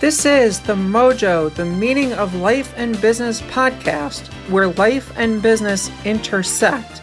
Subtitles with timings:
[0.00, 5.90] This is the Mojo, the Meaning of Life and Business podcast, where life and business
[6.06, 7.02] intersect.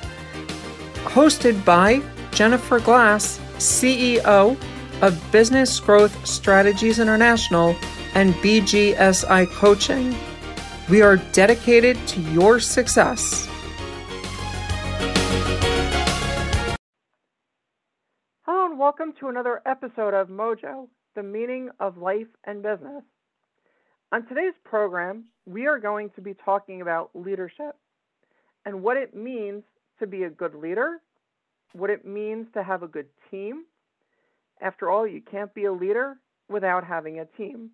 [1.03, 4.57] Hosted by Jennifer Glass, CEO
[5.03, 7.75] of Business Growth Strategies International
[8.15, 10.15] and BGSI Coaching.
[10.89, 13.47] We are dedicated to your success.
[18.97, 23.03] Welcome to another episode of Mojo the meaning of life and business.
[24.11, 27.75] On today's program, we are going to be talking about leadership
[28.65, 29.63] and what it means
[29.99, 30.97] to be a good leader,
[31.73, 33.65] what it means to have a good team.
[34.61, 36.15] After all, you can't be a leader
[36.49, 37.71] without having a team,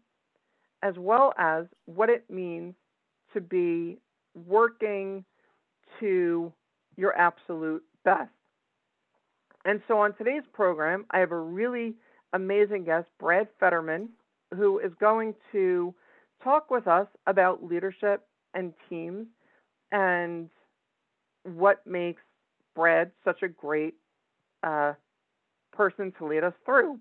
[0.81, 2.73] as well as what it means
[3.33, 3.97] to be
[4.33, 5.23] working
[6.01, 6.51] to
[6.97, 8.31] your absolute best.
[9.65, 11.95] And so on today's program, I have a really
[12.33, 14.09] amazing guest, Brad Fetterman,
[14.55, 15.93] who is going to
[16.43, 19.27] talk with us about leadership and teams
[19.91, 20.49] and
[21.43, 22.21] what makes
[22.75, 23.95] Brad such a great
[24.63, 24.93] uh,
[25.71, 26.99] person to lead us through.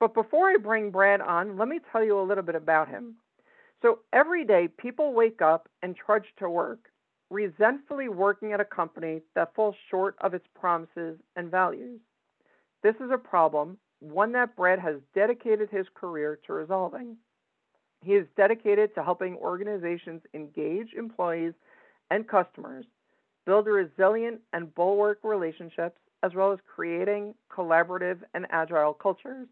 [0.00, 3.16] But before I bring Brad on, let me tell you a little bit about him.
[3.82, 6.88] So every day, people wake up and trudge to work,
[7.32, 11.98] resentfully working at a company that falls short of its promises and values.
[12.82, 17.16] This is a problem one that Brad has dedicated his career to resolving.
[18.02, 21.52] He is dedicated to helping organizations engage employees
[22.10, 22.84] and customers,
[23.46, 29.46] build resilient and bulwark relationships, as well as creating collaborative and agile cultures.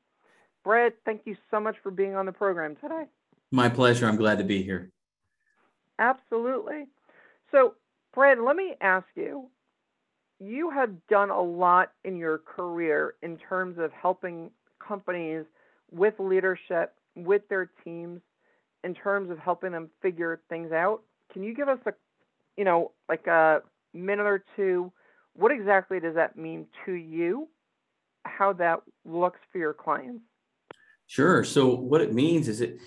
[0.65, 3.05] Brad, thank you so much for being on the program today.
[3.53, 4.07] My pleasure.
[4.07, 4.91] I'm glad to be here.
[6.01, 6.87] Absolutely.
[7.53, 7.75] So,
[8.15, 9.51] Brad, let me ask you
[10.41, 14.51] you have done a lot in your career in terms of helping
[14.87, 15.45] companies
[15.91, 18.21] with leadership, with their teams,
[18.83, 21.03] in terms of helping them figure things out.
[21.33, 21.93] Can you give us a,
[22.57, 23.61] you know, like a
[23.93, 24.91] minute or two?
[25.35, 27.49] What exactly does that mean to you?
[28.25, 30.23] How that looks for your clients?
[31.07, 31.45] Sure.
[31.45, 32.79] So, what it means is it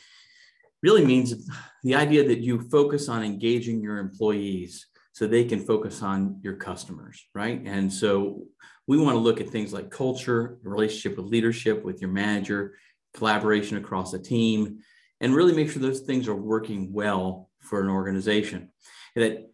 [0.84, 1.50] really means
[1.84, 6.56] the idea that you focus on engaging your employees so they can focus on your
[6.56, 7.62] customers, right?
[7.66, 8.44] And so
[8.88, 12.76] we want to look at things like culture, relationship with leadership, with your manager,
[13.14, 14.80] collaboration across a team,
[15.22, 18.70] and really make sure those things are working well for an organization.
[19.16, 19.50] that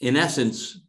[0.00, 0.80] in essence,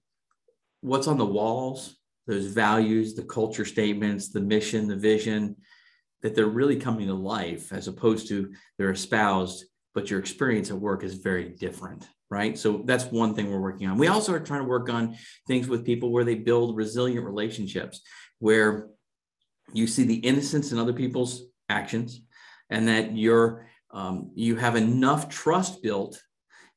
[0.81, 1.95] what's on the walls,
[2.27, 5.55] those values, the culture statements, the mission, the vision,
[6.21, 10.77] that they're really coming to life as opposed to they're espoused, but your experience at
[10.77, 12.57] work is very different right?
[12.57, 13.97] So that's one thing we're working on.
[13.97, 15.15] We also are trying to work on
[15.47, 18.01] things with people where they build resilient relationships,
[18.39, 18.89] where
[19.73, 22.21] you see the innocence in other people's actions,
[22.69, 26.21] and that you're um, you have enough trust built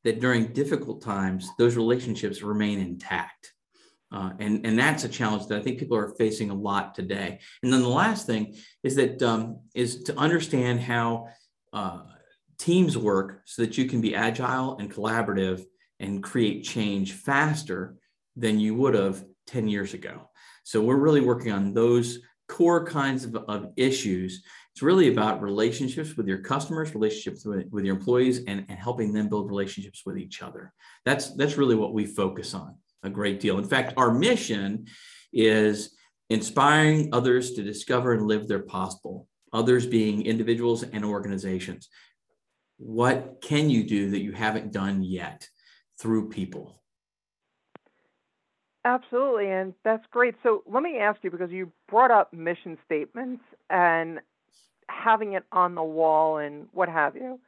[0.05, 3.53] that during difficult times those relationships remain intact.
[4.13, 7.41] Uh, and, and that's a challenge that I think people are facing a lot today.
[7.63, 11.27] And then the last thing is that um, is to understand how
[11.73, 12.03] uh,
[12.59, 15.65] teams work so that you can be agile and collaborative
[16.01, 17.97] and create change faster
[18.37, 20.29] than you would have 10 years ago.
[20.65, 22.19] So we're really working on those
[22.49, 24.43] core kinds of, of issues.
[24.73, 29.13] It's really about relationships with your customers, relationships with, with your employees, and, and helping
[29.13, 30.73] them build relationships with each other.
[31.05, 33.59] That's, that's really what we focus on a great deal.
[33.59, 34.87] In fact, our mission
[35.33, 35.97] is
[36.31, 41.89] inspiring others to discover and live their possible, others being individuals and organizations
[42.79, 45.49] what can you do that you haven't done yet
[46.01, 46.81] through people?
[48.85, 50.35] Absolutely, and that's great.
[50.43, 54.21] So let me ask you because you brought up mission statements and
[54.89, 57.39] having it on the wall and what have you.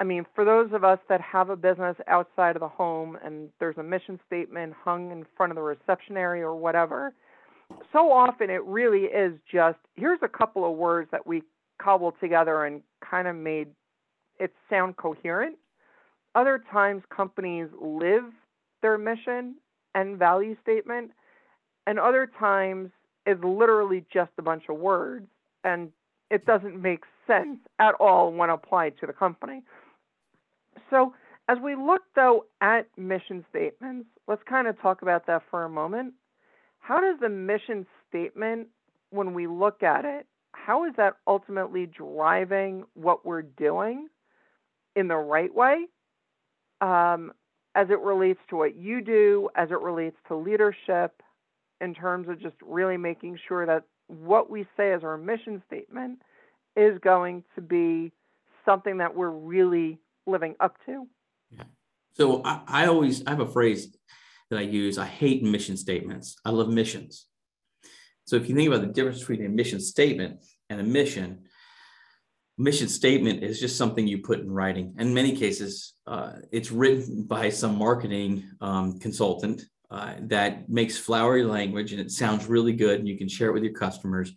[0.00, 3.50] I mean, for those of us that have a business outside of the home and
[3.60, 7.14] there's a mission statement hung in front of the reception area or whatever,
[7.92, 11.42] so often it really is just here's a couple of words that we
[11.80, 13.68] cobbled together and kind of made
[14.42, 15.56] it sound coherent.
[16.34, 18.24] Other times, companies live
[18.80, 19.56] their mission
[19.94, 21.12] and value statement,
[21.86, 22.90] and other times,
[23.26, 25.28] it's literally just a bunch of words,
[25.62, 25.92] and
[26.30, 29.62] it doesn't make sense at all when applied to the company.
[30.90, 31.14] So,
[31.48, 35.68] as we look though at mission statements, let's kind of talk about that for a
[35.68, 36.14] moment.
[36.78, 38.68] How does the mission statement,
[39.10, 44.08] when we look at it, how is that ultimately driving what we're doing?
[44.96, 45.86] In the right way
[46.80, 47.32] um,
[47.74, 51.22] as it relates to what you do, as it relates to leadership,
[51.80, 56.20] in terms of just really making sure that what we say as our mission statement
[56.76, 58.12] is going to be
[58.64, 61.06] something that we're really living up to.
[61.50, 61.64] Yeah.
[62.12, 63.96] So I, I always I have a phrase
[64.50, 64.98] that I use.
[64.98, 66.36] I hate mission statements.
[66.44, 67.26] I love missions.
[68.26, 71.44] So if you think about the difference between a mission statement and a mission,
[72.58, 74.94] mission statement is just something you put in writing.
[74.98, 81.44] In many cases, uh, it's written by some marketing um, consultant uh, that makes flowery
[81.44, 84.32] language and it sounds really good and you can share it with your customers,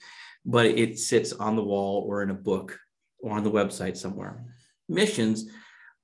[0.46, 2.78] but it sits on the wall or in a book
[3.20, 4.44] or on the website somewhere.
[4.88, 5.50] Missions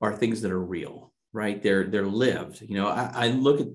[0.00, 1.62] are things that are real, right?
[1.62, 2.62] They're they're lived.
[2.62, 3.68] You know, I, I look at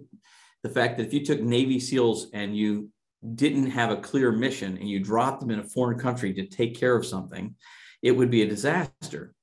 [0.63, 2.89] the fact that if you took Navy SEALs and you
[3.35, 6.77] didn't have a clear mission and you dropped them in a foreign country to take
[6.77, 7.55] care of something,
[8.01, 9.33] it would be a disaster.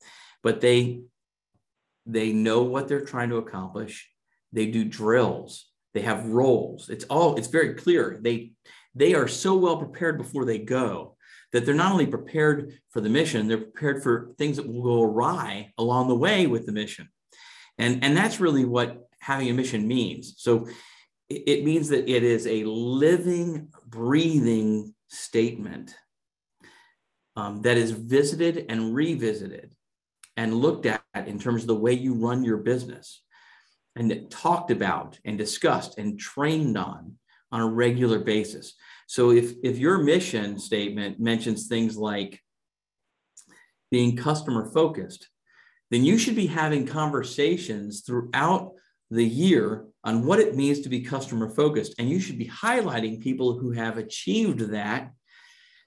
[0.43, 1.03] But they
[2.07, 4.11] they know what they're trying to accomplish.
[4.53, 5.71] They do drills.
[5.95, 6.91] They have roles.
[6.91, 8.19] It's all it's very clear.
[8.21, 8.53] They
[8.95, 11.17] they are so well prepared before they go
[11.55, 15.03] that they're not only prepared for the mission, they're prepared for things that will go
[15.03, 17.09] awry along the way with the mission.
[17.79, 20.35] And, and that's really what having a mission means.
[20.39, 20.67] So
[21.29, 25.95] it, it means that it is a living, breathing statement
[27.37, 29.75] um, that is visited and revisited
[30.37, 33.23] and looked at in terms of the way you run your business
[33.97, 37.15] and talked about and discussed and trained on
[37.53, 38.75] on a regular basis.
[39.07, 42.41] So if, if your mission statement mentions things like
[43.91, 45.29] being customer focused,
[45.91, 48.73] then you should be having conversations throughout
[49.11, 51.95] the year on what it means to be customer focused.
[51.99, 55.13] And you should be highlighting people who have achieved that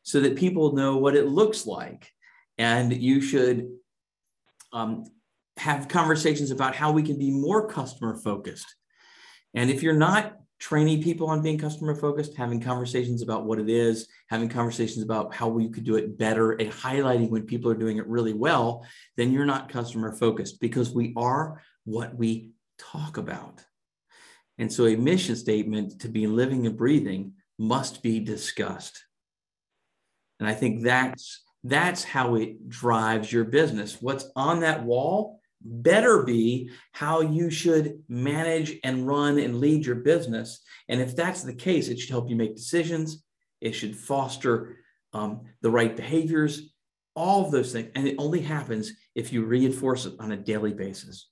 [0.08, 2.10] so that people know what it looks like.
[2.58, 3.68] And you should
[4.72, 5.04] um,
[5.58, 8.74] have conversations about how we can be more customer focused.
[9.54, 13.70] And if you're not training people on being customer focused, having conversations about what it
[13.70, 17.76] is, having conversations about how we could do it better, and highlighting when people are
[17.76, 18.88] doing it really well,
[19.18, 23.62] then you're not customer focused because we are what we talk about.
[24.58, 29.04] And so a mission statement to be living and breathing must be discussed.
[30.40, 34.02] And I think that's that's how it drives your business.
[34.02, 39.96] What's on that wall better be how you should manage and run and lead your
[39.96, 40.62] business.
[40.88, 43.24] And if that's the case, it should help you make decisions.
[43.60, 44.78] It should foster
[45.14, 46.74] um, the right behaviors,
[47.16, 47.92] all of those things.
[47.96, 51.28] And it only happens if you reinforce it on a daily basis.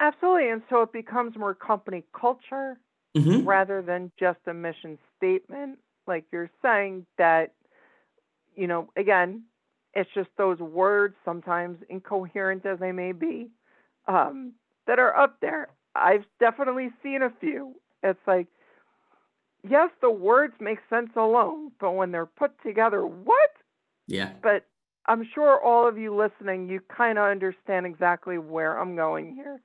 [0.00, 0.48] Absolutely.
[0.48, 2.80] And so it becomes more company culture
[3.16, 3.46] mm-hmm.
[3.46, 5.78] rather than just a mission statement.
[6.06, 7.52] Like you're saying that,
[8.54, 9.42] you know, again,
[9.94, 13.50] it's just those words, sometimes incoherent as they may be,
[14.08, 14.52] um,
[14.86, 15.68] that are up there.
[15.94, 17.74] I've definitely seen a few.
[18.02, 18.46] It's like,
[19.68, 23.50] yes, the words make sense alone, but when they're put together, what?
[24.06, 24.30] Yeah.
[24.42, 24.64] But
[25.06, 29.60] I'm sure all of you listening, you kind of understand exactly where I'm going here.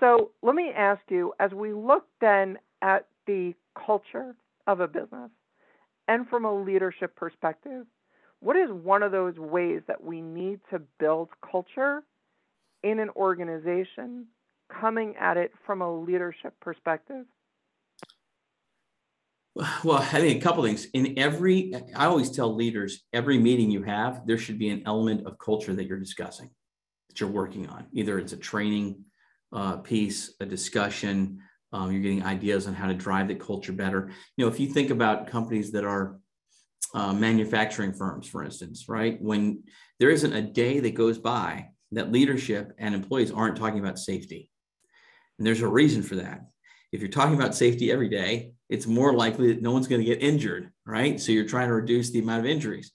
[0.00, 3.54] So let me ask you as we look then at the
[3.86, 4.34] culture
[4.66, 5.30] of a business
[6.08, 7.86] and from a leadership perspective,
[8.40, 12.02] what is one of those ways that we need to build culture
[12.82, 14.26] in an organization
[14.80, 17.24] coming at it from a leadership perspective?
[19.82, 20.86] Well, I think a couple things.
[20.92, 25.26] In every, I always tell leaders, every meeting you have, there should be an element
[25.26, 26.50] of culture that you're discussing,
[27.08, 27.86] that you're working on.
[27.92, 29.04] Either it's a training
[29.52, 31.40] uh, piece, a discussion,
[31.72, 34.10] um, you're getting ideas on how to drive the culture better.
[34.36, 36.18] You know, if you think about companies that are
[36.94, 39.20] uh, manufacturing firms, for instance, right?
[39.20, 39.64] When
[39.98, 44.50] there isn't a day that goes by that leadership and employees aren't talking about safety.
[45.38, 46.42] And there's a reason for that.
[46.92, 50.06] If you're talking about safety every day, it's more likely that no one's going to
[50.06, 51.20] get injured, right?
[51.20, 52.92] So you're trying to reduce the amount of injuries.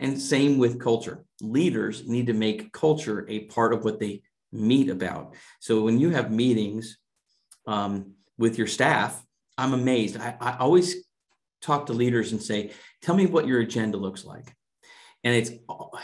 [0.00, 1.24] And same with culture.
[1.40, 5.34] Leaders need to make culture a part of what they meet about.
[5.60, 6.98] So when you have meetings
[7.66, 9.22] um, with your staff,
[9.56, 10.16] I'm amazed.
[10.18, 10.96] I, I always
[11.62, 14.54] talk to leaders and say, tell me what your agenda looks like.
[15.22, 15.50] And it's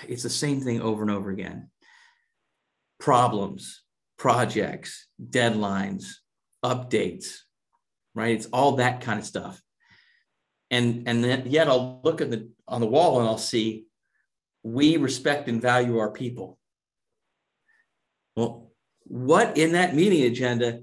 [0.08, 1.70] it's the same thing over and over again.
[2.98, 3.82] Problems,
[4.16, 6.06] projects, deadlines,
[6.64, 7.36] updates,
[8.14, 8.34] right?
[8.34, 9.60] It's all that kind of stuff.
[10.70, 13.84] And and then yet I'll look at the on the wall and I'll see
[14.62, 16.58] we respect and value our people.
[18.36, 18.70] Well,
[19.04, 20.82] what in that meeting agenda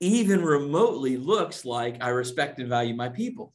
[0.00, 3.52] even remotely looks like I respect and value my people?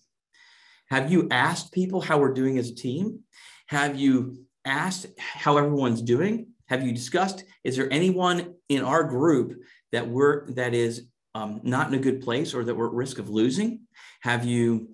[0.90, 3.20] Have you asked people how we're doing as a team?
[3.68, 6.48] Have you asked how everyone's doing?
[6.68, 7.44] Have you discussed?
[7.64, 12.22] Is there anyone in our group that we're that is um, not in a good
[12.22, 13.82] place or that we're at risk of losing?
[14.22, 14.90] Have you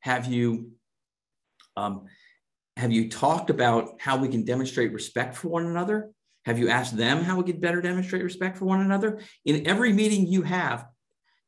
[0.00, 0.72] have you
[1.76, 2.06] um,
[2.76, 6.10] have you talked about how we can demonstrate respect for one another?
[6.44, 9.20] Have you asked them how we could better demonstrate respect for one another?
[9.44, 10.86] In every meeting you have,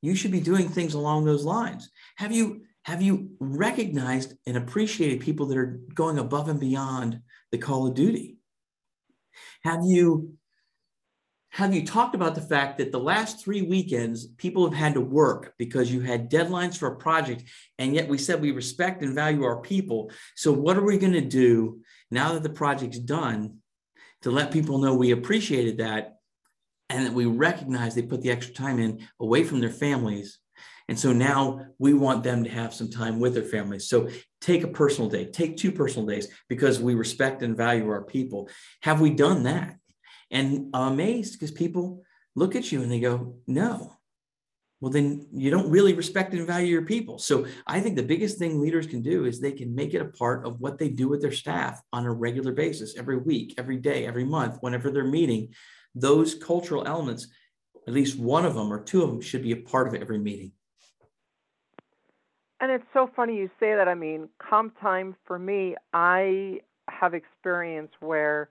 [0.03, 1.91] you should be doing things along those lines.
[2.17, 7.21] Have you have you recognized and appreciated people that are going above and beyond
[7.51, 8.37] the call of duty?
[9.65, 10.37] Have you
[11.55, 15.01] have you talked about the fact that the last three weekends people have had to
[15.01, 17.45] work because you had deadlines for a project
[17.79, 21.13] and yet we said we respect and value our people so what are we going
[21.13, 23.59] to do now that the project's done
[24.25, 26.17] to let people know we appreciated that
[26.89, 30.39] and that we recognize they put the extra time in away from their families.
[30.89, 33.87] And so now we want them to have some time with their families.
[33.87, 34.09] So
[34.41, 38.49] take a personal day take two personal days because we respect and value our people.
[38.81, 39.77] Have we done that?
[40.31, 42.03] And I'm amazed because people
[42.35, 43.93] look at you and they go, no.
[44.81, 47.19] Well, then you don't really respect and value your people.
[47.19, 50.07] So I think the biggest thing leaders can do is they can make it a
[50.07, 53.79] part of what they do with their staff on a regular basis, every week, every
[53.79, 55.55] day, every month, whenever they're meeting.
[55.95, 57.29] Those cultural elements,
[57.87, 60.19] at least one of them or two of them, should be a part of every
[60.19, 60.53] meeting.
[62.61, 63.89] And it's so funny you say that.
[63.89, 68.51] I mean, comp time for me, I have experience where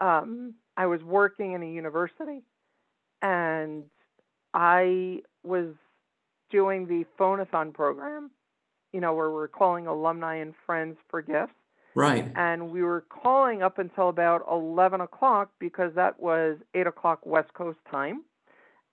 [0.00, 2.42] um, I was working in a university
[3.20, 3.84] and
[4.54, 5.68] I was
[6.50, 8.30] doing the phonathon program,
[8.92, 11.52] you know, where we're calling alumni and friends for gifts.
[11.94, 12.30] Right.
[12.36, 17.52] And we were calling up until about 11 o'clock because that was 8 o'clock West
[17.54, 18.22] Coast time.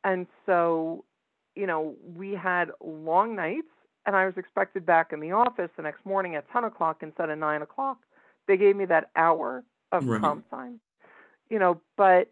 [0.04, 1.04] And so,
[1.56, 3.68] you know, we had long nights,
[4.06, 7.30] and I was expected back in the office the next morning at 10 o'clock instead
[7.30, 7.98] of 9 o'clock.
[8.48, 10.22] They gave me that hour of right.
[10.22, 10.80] comp time
[11.50, 12.32] you know, but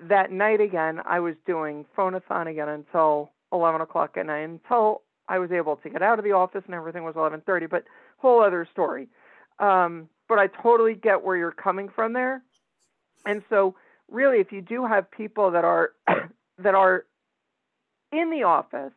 [0.00, 5.38] that night again, I was doing phonathon again until 11 o'clock at night until I
[5.38, 7.66] was able to get out of the office and everything was 11:30.
[7.66, 7.84] But
[8.18, 9.08] whole other story.
[9.58, 12.42] Um, but I totally get where you're coming from there.
[13.24, 13.74] And so,
[14.10, 15.92] really, if you do have people that are
[16.58, 17.04] that are
[18.12, 18.92] in the office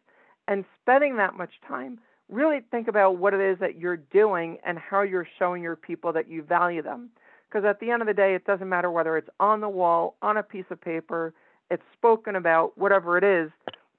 [0.48, 4.78] and spending that much time, really think about what it is that you're doing and
[4.78, 7.10] how you're showing your people that you value them.
[7.48, 10.16] Because at the end of the day, it doesn't matter whether it's on the wall,
[10.22, 11.34] on a piece of paper,
[11.72, 13.52] it's spoken about, whatever it is.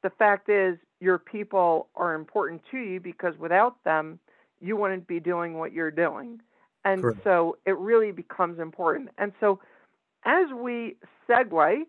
[0.02, 4.18] The fact is, your people are important to you because without them,
[4.60, 6.40] you wouldn't be doing what you're doing.
[6.84, 7.20] And Correct.
[7.24, 9.10] so it really becomes important.
[9.18, 9.60] And so
[10.24, 10.96] as we
[11.28, 11.82] segue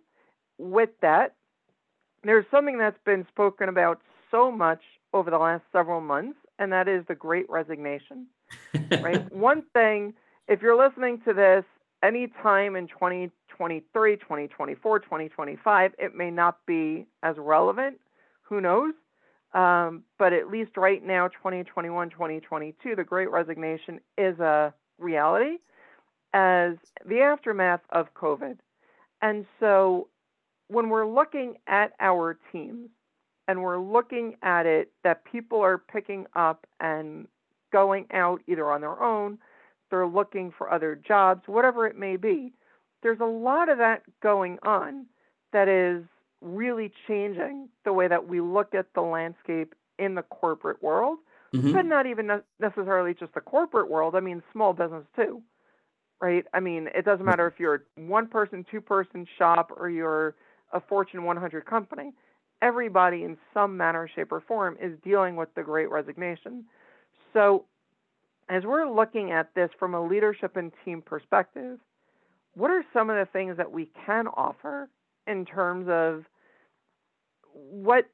[0.58, 1.36] with that,
[2.24, 4.82] there's something that's been spoken about so much
[5.14, 8.28] over the last several months, and that is the great resignation.
[9.02, 9.22] right?
[9.34, 10.14] One thing
[10.48, 11.66] if you're listening to this
[12.04, 18.00] anytime in 2023, 2024, 2025, it may not be as relevant.
[18.44, 18.94] Who knows?
[19.54, 25.58] Um, but at least right now, 2021, 2022, the great resignation is a reality
[26.34, 28.58] as the aftermath of COVID.
[29.22, 30.08] And so
[30.70, 32.90] when we're looking at our teams
[33.48, 37.28] and we're looking at it that people are picking up and
[37.74, 39.38] going out either on their own
[39.92, 42.54] they're looking for other jobs, whatever it may be.
[43.04, 45.06] There's a lot of that going on
[45.54, 46.04] that is
[46.42, 51.20] really changing the way that we look at the landscape in the corporate world,
[51.54, 51.74] mm-hmm.
[51.74, 54.16] but not even necessarily just the corporate world.
[54.16, 55.42] I mean, small business too,
[56.20, 56.46] right?
[56.54, 60.36] I mean, it doesn't matter if you're a one person, two person shop or you're
[60.74, 62.14] a Fortune 100 company.
[62.62, 66.66] Everybody, in some manner, shape, or form, is dealing with the great resignation.
[67.34, 67.66] So
[68.52, 71.80] as we're looking at this from a leadership and team perspective,
[72.54, 74.90] what are some of the things that we can offer
[75.26, 76.26] in terms of
[77.54, 78.10] what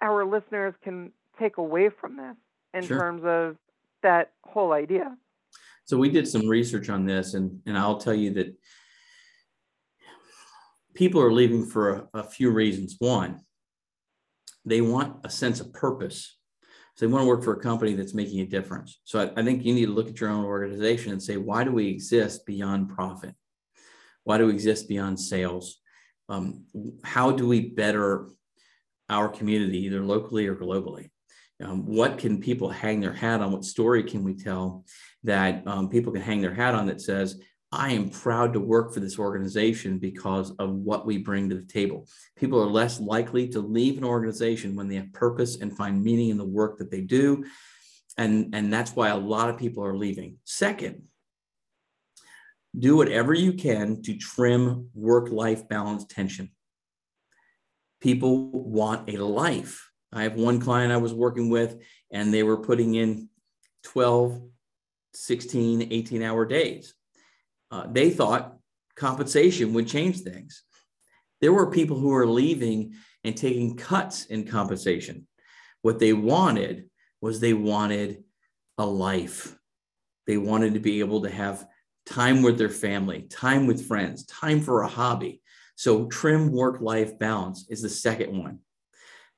[0.00, 2.36] our listeners can take away from this
[2.72, 3.00] in sure.
[3.00, 3.56] terms of
[4.04, 5.16] that whole idea?
[5.86, 8.54] So we did some research on this, and, and I'll tell you that
[10.94, 12.94] people are leaving for a, a few reasons.
[13.00, 13.40] One,
[14.64, 16.36] they want a sense of purpose
[16.94, 19.00] so they want to work for a company that's making a difference.
[19.04, 21.64] So I, I, think you need to look at your own organization and say, why
[21.64, 23.34] do we exist beyond profit?
[24.22, 25.80] Why do we exist beyond sales?
[26.28, 26.64] Um,
[27.02, 28.28] how do we better
[29.10, 31.10] our community, either locally or globally?
[31.62, 33.52] Um, what can people hang their hat on?
[33.52, 34.84] What story can we tell
[35.24, 37.40] that um, people can hang their hat on that says,
[37.74, 41.66] I am proud to work for this organization because of what we bring to the
[41.66, 42.06] table.
[42.36, 46.28] People are less likely to leave an organization when they have purpose and find meaning
[46.28, 47.44] in the work that they do.
[48.16, 50.38] And, and that's why a lot of people are leaving.
[50.44, 51.02] Second,
[52.78, 56.50] do whatever you can to trim work life balance tension.
[58.00, 59.90] People want a life.
[60.12, 63.28] I have one client I was working with, and they were putting in
[63.82, 64.42] 12
[65.16, 66.94] 16, 18 hour days.
[67.74, 68.56] Uh, they thought
[68.94, 70.62] compensation would change things.
[71.40, 75.26] There were people who were leaving and taking cuts in compensation.
[75.82, 76.88] What they wanted
[77.20, 78.22] was they wanted
[78.78, 79.58] a life.
[80.28, 81.66] They wanted to be able to have
[82.06, 85.42] time with their family, time with friends, time for a hobby.
[85.74, 88.60] So, trim work life balance is the second one.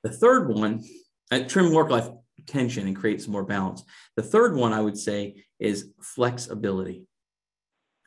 [0.03, 0.85] The third one,
[1.31, 2.11] uh, trim work life
[2.47, 3.83] tension and create some more balance.
[4.15, 7.07] The third one I would say is flexibility.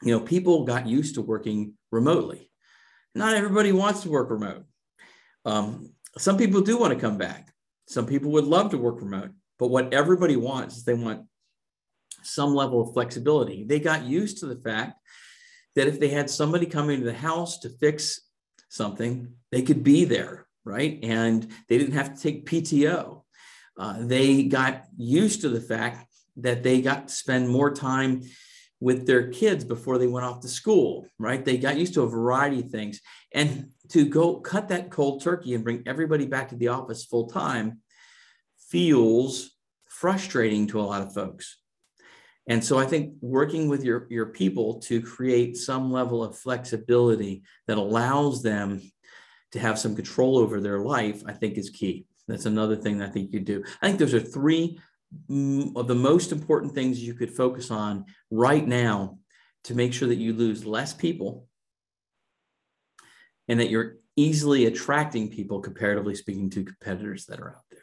[0.02, 2.50] You know, people got used to working remotely.
[3.16, 4.66] Not everybody wants to work remote.
[5.46, 7.54] Um, some people do want to come back.
[7.88, 9.32] Some people would love to work remote.
[9.58, 11.26] But what everybody wants is they want
[12.24, 13.64] some level of flexibility.
[13.64, 14.94] They got used to the fact
[15.76, 18.22] that if they had somebody coming to the house to fix
[18.70, 21.00] something, they could be there, right?
[21.04, 23.24] And they didn't have to take PTO.
[23.78, 26.06] Uh, they got used to the fact
[26.38, 28.24] that they got to spend more time
[28.80, 31.44] with their kids before they went off to school, right?
[31.44, 33.02] They got used to a variety of things.
[33.34, 37.28] And to go cut that cold turkey and bring everybody back to the office full
[37.28, 37.80] time
[38.70, 39.52] feels
[39.88, 41.58] frustrating to a lot of folks.
[42.48, 47.44] And so I think working with your, your people to create some level of flexibility
[47.68, 48.82] that allows them
[49.52, 52.06] to have some control over their life, I think is key.
[52.28, 53.64] That's another thing I think you do.
[53.82, 54.80] I think those are three
[55.76, 59.18] of the most important things you could focus on right now
[59.64, 61.48] to make sure that you lose less people
[63.48, 67.80] and that you're easily attracting people comparatively speaking to competitors that are out there.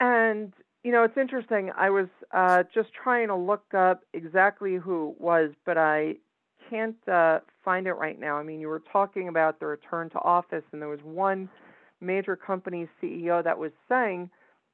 [0.00, 0.52] And
[0.84, 1.70] you know, it's interesting.
[1.76, 6.16] I was uh, just trying to look up exactly who it was, but I
[6.70, 8.36] can't uh, find it right now.
[8.36, 11.48] I mean, you were talking about the return to office, and there was one
[12.00, 14.30] major company CEO that was saying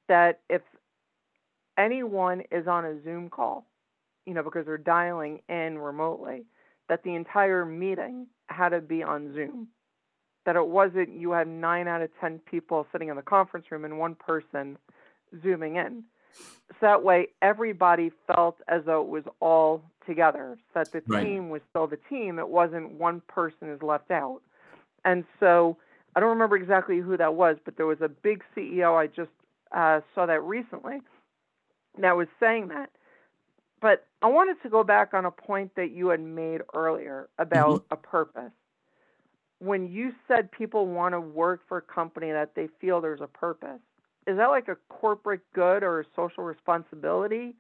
[0.09, 0.63] that if
[1.79, 3.67] anyone is on a Zoom call,
[4.27, 6.45] you know, because they're dialing in remotely,
[6.89, 9.69] that the entire meeting had to be on Zoom.
[10.47, 13.85] That it wasn't you had nine out of 10 people sitting in the conference room
[13.85, 14.77] and one person
[15.43, 16.05] zooming in.
[16.69, 21.25] So that way everybody felt as though it was all together, so that the right.
[21.25, 22.39] team was still the team.
[22.39, 24.41] It wasn't one person is left out.
[25.05, 25.79] And so
[26.17, 29.31] I don't remember exactly who that was, but there was a big CEO, I just
[29.73, 31.01] uh, saw that recently,
[31.99, 32.91] that was saying that.
[33.81, 37.83] But I wanted to go back on a point that you had made earlier about
[37.83, 37.95] mm-hmm.
[37.95, 38.53] a purpose.
[39.59, 43.27] When you said people want to work for a company that they feel there's a
[43.27, 43.81] purpose,
[44.27, 47.55] is that like a corporate good or a social responsibility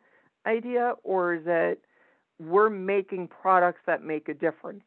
[0.47, 1.83] idea, or is it
[2.39, 4.83] we're making products that make a difference?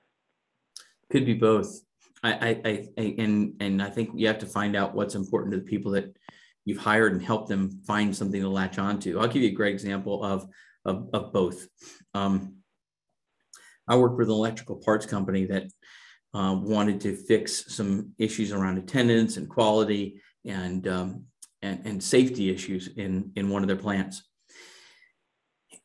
[1.10, 1.82] Could be both.
[2.24, 2.34] I,
[2.66, 5.66] I, I, and and I think you have to find out what's important to the
[5.66, 6.16] people that
[6.66, 9.20] you've hired and help them find something to latch onto.
[9.20, 10.48] I'll give you a great example of
[10.86, 11.68] of, of both.
[12.14, 12.58] Um,
[13.88, 15.64] I worked with an electrical parts company that
[16.34, 21.26] uh, wanted to fix some issues around attendance and quality and um,
[21.62, 24.24] and, and safety issues in, in one of their plants.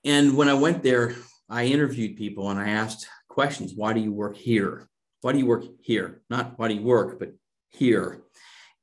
[0.04, 1.14] And when I went there,
[1.48, 3.72] I interviewed people and I asked questions.
[3.74, 4.88] Why do you work here?
[5.22, 6.22] Why do you work here?
[6.28, 7.32] Not why do you work, but
[7.70, 8.22] here.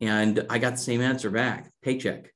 [0.02, 2.34] And I got the same answer back paycheck.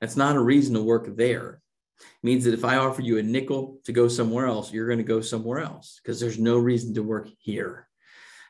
[0.00, 1.60] That's not a reason to work there.
[2.00, 4.98] It means that if I offer you a nickel to go somewhere else, you're going
[4.98, 7.88] to go somewhere else because there's no reason to work here.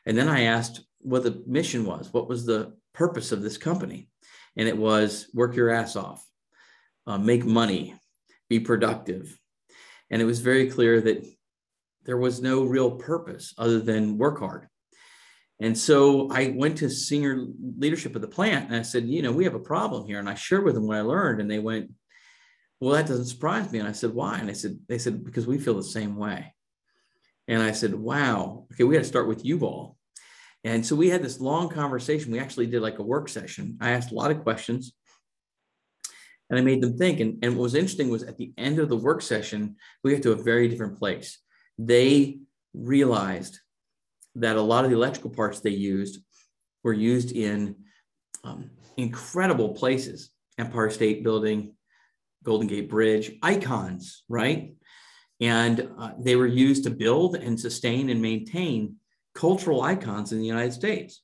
[0.05, 2.11] And then I asked what the mission was.
[2.11, 4.09] What was the purpose of this company?
[4.57, 6.25] and it was work your ass off,
[7.05, 7.95] uh, make money,
[8.49, 9.39] be productive.
[10.09, 11.25] And it was very clear that
[12.07, 14.67] there was no real purpose other than work hard.
[15.59, 17.45] And so I went to senior
[17.77, 20.19] leadership of the plant and I said, you know, we have a problem here.
[20.19, 21.41] And I shared with them what I learned.
[21.41, 21.91] And they went,
[22.79, 23.79] well, that doesn't surprise me.
[23.79, 24.37] And I said, why?
[24.37, 26.53] And I said, they said, because we feel the same way.
[27.47, 29.97] And I said, wow, okay, we got to start with you all.
[30.63, 32.31] And so we had this long conversation.
[32.31, 33.77] We actually did like a work session.
[33.81, 34.93] I asked a lot of questions
[36.49, 37.19] and I made them think.
[37.19, 40.23] And, and what was interesting was at the end of the work session, we got
[40.23, 41.39] to a very different place.
[41.77, 42.39] They
[42.73, 43.59] realized
[44.35, 46.19] that a lot of the electrical parts they used
[46.83, 47.75] were used in
[48.43, 51.73] um, incredible places Empire State Building,
[52.43, 54.73] Golden Gate Bridge, icons, right?
[55.39, 58.95] And uh, they were used to build and sustain and maintain
[59.35, 61.21] cultural icons in the United States.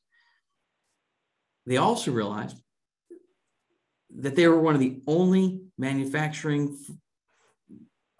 [1.66, 2.62] They also realized
[4.20, 6.78] that they were one of the only manufacturing,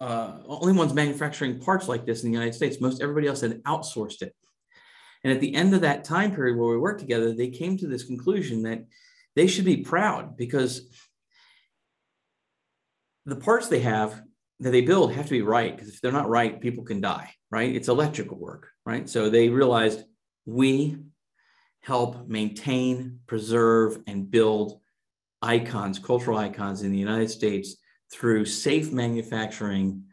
[0.04, 2.78] uh, only ones manufacturing parts like this in the United States.
[2.78, 4.34] Most everybody else had outsourced it.
[5.22, 7.86] And at the end of that time period where we worked together, they came to
[7.86, 8.84] this conclusion that
[9.34, 10.90] they should be proud because
[13.24, 14.22] the parts they have
[14.60, 17.32] that they build have to be right because if they're not right, people can die,
[17.50, 17.74] right?
[17.74, 19.08] It's electrical work, right?
[19.08, 20.04] So they realized
[20.44, 20.98] we
[21.80, 24.80] help maintain, preserve, and build
[25.40, 27.76] icons, cultural icons in the United States
[28.14, 30.04] through safe manufacturing,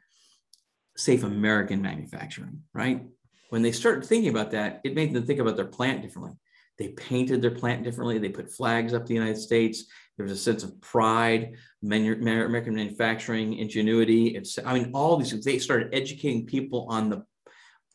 [0.97, 3.05] safe American manufacturing, right?
[3.49, 6.33] When they started thinking about that, it made them think about their plant differently.
[6.79, 8.17] They painted their plant differently.
[8.17, 9.85] They put flags up the United States.
[10.17, 14.29] There was a sense of pride, American manufacturing, ingenuity.
[14.29, 15.45] It's, I mean, all these things.
[15.45, 17.23] They started educating people on the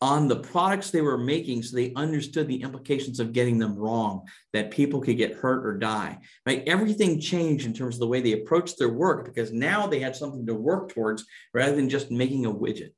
[0.02, 4.22] on the products they were making so they understood the implications of getting them wrong
[4.52, 6.62] that people could get hurt or die right?
[6.66, 10.14] Everything changed in terms of the way they approached their work because now they had
[10.14, 12.90] something to work towards rather than just making a widget.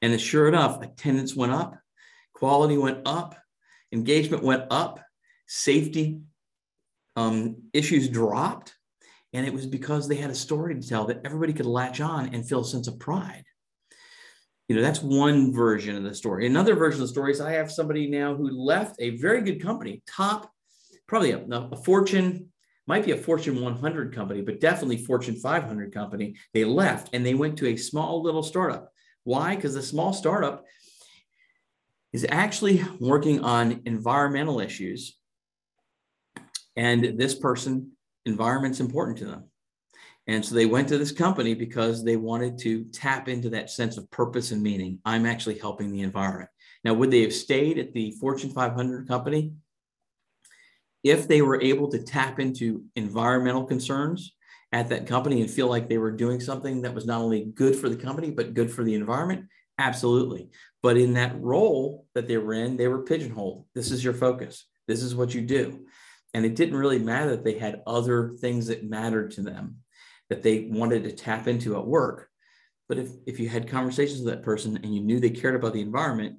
[0.00, 1.76] And sure enough attendance went up
[2.32, 3.34] quality went up
[3.92, 5.00] engagement went up
[5.48, 6.20] safety
[7.16, 8.76] um, issues dropped
[9.32, 12.32] and it was because they had a story to tell that everybody could latch on
[12.32, 13.44] and feel a sense of pride
[14.68, 16.46] you know that's one version of the story.
[16.46, 19.60] Another version of the story is i have somebody now who left a very good
[19.62, 20.52] company top
[21.06, 22.50] probably a, a fortune
[22.86, 26.36] might be a fortune 100 company but definitely fortune 500 company.
[26.54, 28.92] They left and they went to a small little startup.
[29.24, 29.56] Why?
[29.56, 30.64] Because the small startup
[32.12, 35.18] is actually working on environmental issues
[36.76, 37.92] and this person
[38.24, 39.44] environment's important to them
[40.28, 43.96] and so they went to this company because they wanted to tap into that sense
[43.96, 44.98] of purpose and meaning.
[45.06, 46.50] I'm actually helping the environment.
[46.84, 49.54] Now, would they have stayed at the Fortune 500 company
[51.02, 54.34] if they were able to tap into environmental concerns
[54.70, 57.74] at that company and feel like they were doing something that was not only good
[57.74, 59.46] for the company, but good for the environment?
[59.78, 60.50] Absolutely.
[60.82, 63.64] But in that role that they were in, they were pigeonholed.
[63.74, 64.66] This is your focus.
[64.86, 65.86] This is what you do.
[66.34, 69.78] And it didn't really matter that they had other things that mattered to them
[70.30, 72.28] that they wanted to tap into at work.
[72.88, 75.74] But if, if you had conversations with that person and you knew they cared about
[75.74, 76.38] the environment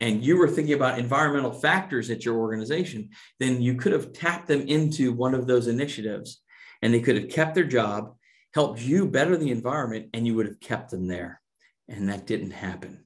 [0.00, 4.48] and you were thinking about environmental factors at your organization, then you could have tapped
[4.48, 6.40] them into one of those initiatives
[6.82, 8.14] and they could have kept their job,
[8.54, 11.40] helped you better the environment, and you would have kept them there.
[11.88, 13.04] And that didn't happen.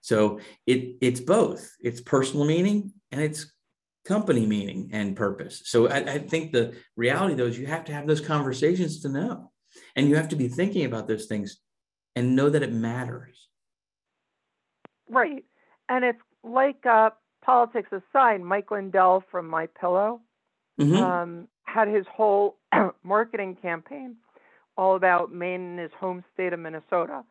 [0.00, 1.70] So it, it's both.
[1.80, 3.52] It's personal meaning and it's
[4.06, 5.62] company meaning and purpose.
[5.64, 9.08] So I, I, think the reality though is you have to have those conversations to
[9.08, 9.50] know,
[9.94, 11.58] and you have to be thinking about those things
[12.14, 13.48] and know that it matters.
[15.08, 15.44] Right,
[15.88, 17.10] and it's like uh,
[17.44, 18.40] politics aside.
[18.40, 20.20] Mike Lindell from My Pillow
[20.80, 20.96] mm-hmm.
[20.96, 22.56] um, had his whole
[23.04, 24.16] marketing campaign
[24.76, 27.24] all about Maine in his home state of Minnesota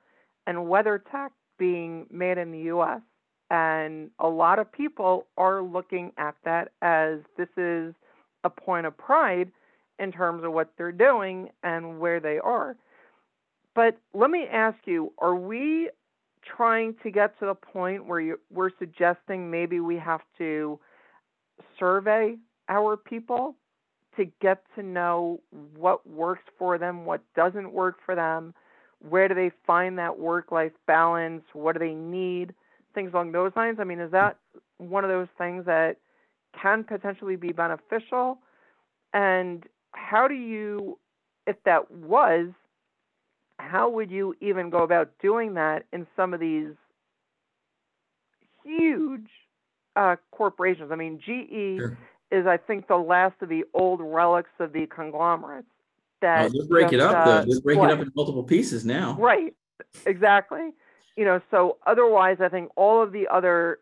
[0.48, 3.02] and WeatherTech being made in the U.S.
[3.52, 7.94] And a lot of people are looking at that as this is
[8.44, 9.52] a point of pride
[10.00, 12.76] in terms of what they're doing and where they are.
[13.76, 15.90] But let me ask you are we
[16.58, 20.80] trying to get to the point where you, we're suggesting maybe we have to
[21.80, 22.38] survey
[22.70, 23.56] our people
[24.16, 25.42] to get to know
[25.76, 28.54] what works for them, what doesn't work for them,
[29.10, 32.54] where do they find that work life balance, what do they need?
[32.96, 33.78] Things along those lines?
[33.80, 34.38] I mean, is that
[34.78, 35.98] one of those things that
[36.60, 38.40] can potentially be beneficial?
[39.14, 40.98] And how do you,
[41.46, 42.48] if that was,
[43.60, 46.74] how would you even go about doing that in some of these
[48.64, 49.28] huge
[49.96, 50.92] uh, corporations?
[50.92, 51.98] I mean, GE sure.
[52.32, 55.68] is, I think, the last of the old relics of the conglomerates.
[56.22, 57.46] That oh, break just, it up.
[57.46, 59.16] They break it up in multiple pieces now.
[59.20, 59.54] Right.
[60.06, 60.72] Exactly
[61.16, 63.80] you know, so otherwise, I think all of the other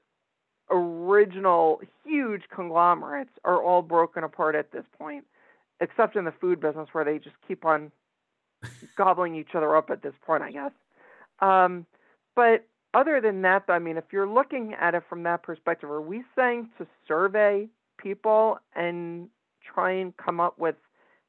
[0.69, 5.25] original huge conglomerates are all broken apart at this point,
[5.81, 7.91] except in the food business where they just keep on
[8.97, 10.71] gobbling each other up at this point, I guess.
[11.39, 11.85] Um,
[12.35, 16.01] but other than that, I mean, if you're looking at it from that perspective, are
[16.01, 17.67] we saying to survey
[17.97, 19.29] people and
[19.73, 20.75] try and come up with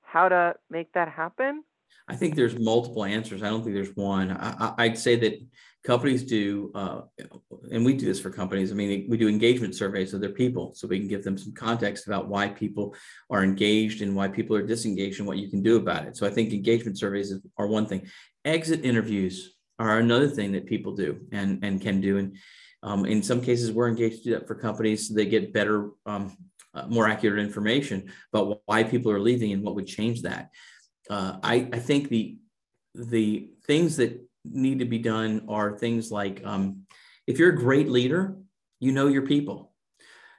[0.03, 1.65] how to make that happen?
[2.09, 3.43] I think there's multiple answers.
[3.43, 4.31] I don't think there's one.
[4.31, 5.41] I, would say that
[5.85, 7.03] companies do, uh,
[7.71, 8.71] and we do this for companies.
[8.71, 11.53] I mean, we do engagement surveys of their people, so we can give them some
[11.53, 12.95] context about why people
[13.31, 16.17] are engaged and why people are disengaged and what you can do about it.
[16.17, 18.07] So I think engagement surveys are one thing.
[18.45, 22.19] Exit interviews are another thing that people do and and can do.
[22.19, 22.37] And
[22.83, 25.91] um, in some cases, we're engaged to do that for companies so they get better,
[26.05, 26.37] um,
[26.75, 30.51] uh, more accurate information about why people are leaving and what would change that
[31.11, 32.39] uh, I, I think the
[32.95, 36.87] the things that need to be done are things like um,
[37.27, 38.37] if you're a great leader,
[38.81, 39.73] you know your people.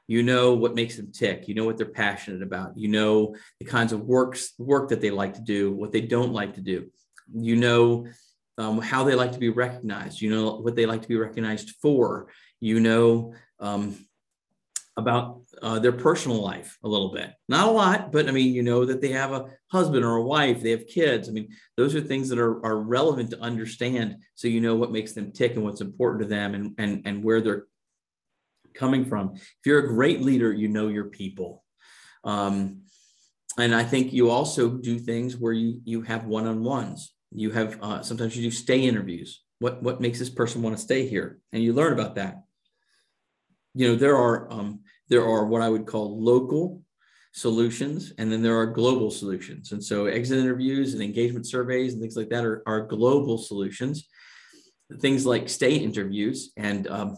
[0.07, 1.47] You know what makes them tick.
[1.47, 2.77] You know what they're passionate about.
[2.77, 6.31] You know the kinds of works work that they like to do, what they don't
[6.31, 6.91] like to do.
[7.33, 8.07] You know
[8.57, 10.21] um, how they like to be recognized.
[10.21, 12.27] You know what they like to be recognized for.
[12.59, 14.04] You know um,
[14.97, 17.31] about uh, their personal life a little bit.
[17.49, 20.23] Not a lot, but I mean, you know that they have a husband or a
[20.23, 21.27] wife, they have kids.
[21.27, 24.17] I mean, those are things that are, are relevant to understand.
[24.35, 27.23] So you know what makes them tick and what's important to them and, and, and
[27.23, 27.65] where they're
[28.73, 29.33] coming from.
[29.35, 31.63] If you're a great leader, you know your people.
[32.23, 32.81] Um,
[33.57, 37.13] and I think you also do things where you you have one-on-ones.
[37.31, 39.43] You have uh, sometimes you do stay interviews.
[39.59, 41.39] What what makes this person want to stay here?
[41.53, 42.44] And you learn about that.
[43.75, 46.81] You know there are um, there are what I would call local
[47.33, 49.73] solutions, and then there are global solutions.
[49.73, 54.07] And so exit interviews and engagement surveys and things like that are, are global solutions.
[55.01, 57.17] Things like stay interviews and um,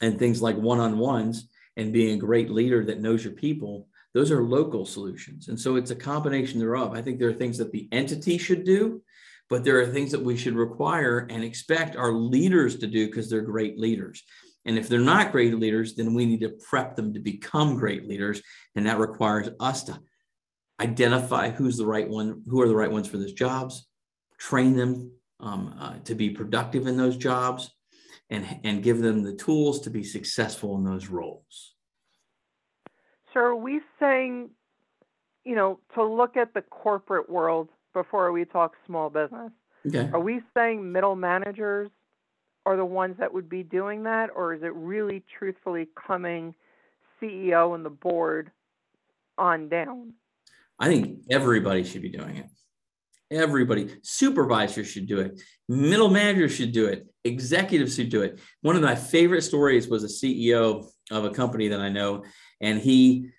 [0.00, 4.42] and things like one-on-ones and being a great leader that knows your people those are
[4.42, 7.88] local solutions and so it's a combination thereof i think there are things that the
[7.92, 9.02] entity should do
[9.48, 13.30] but there are things that we should require and expect our leaders to do because
[13.30, 14.22] they're great leaders
[14.66, 18.06] and if they're not great leaders then we need to prep them to become great
[18.06, 18.42] leaders
[18.74, 19.98] and that requires us to
[20.80, 23.86] identify who's the right one who are the right ones for those jobs
[24.38, 27.70] train them um, uh, to be productive in those jobs
[28.30, 31.74] and, and give them the tools to be successful in those roles.
[33.32, 34.50] So, are we saying,
[35.44, 39.52] you know, to look at the corporate world before we talk small business?
[39.86, 40.10] Okay.
[40.12, 41.90] Are we saying middle managers
[42.66, 46.54] are the ones that would be doing that, or is it really truthfully coming
[47.22, 48.50] CEO and the board
[49.38, 50.14] on down?
[50.78, 52.46] I think everybody should be doing it.
[53.30, 55.40] Everybody, supervisors should do it.
[55.68, 57.06] Middle managers should do it.
[57.24, 58.40] Executives should do it.
[58.62, 62.24] One of my favorite stories was a CEO of a company that I know,
[62.60, 63.30] and he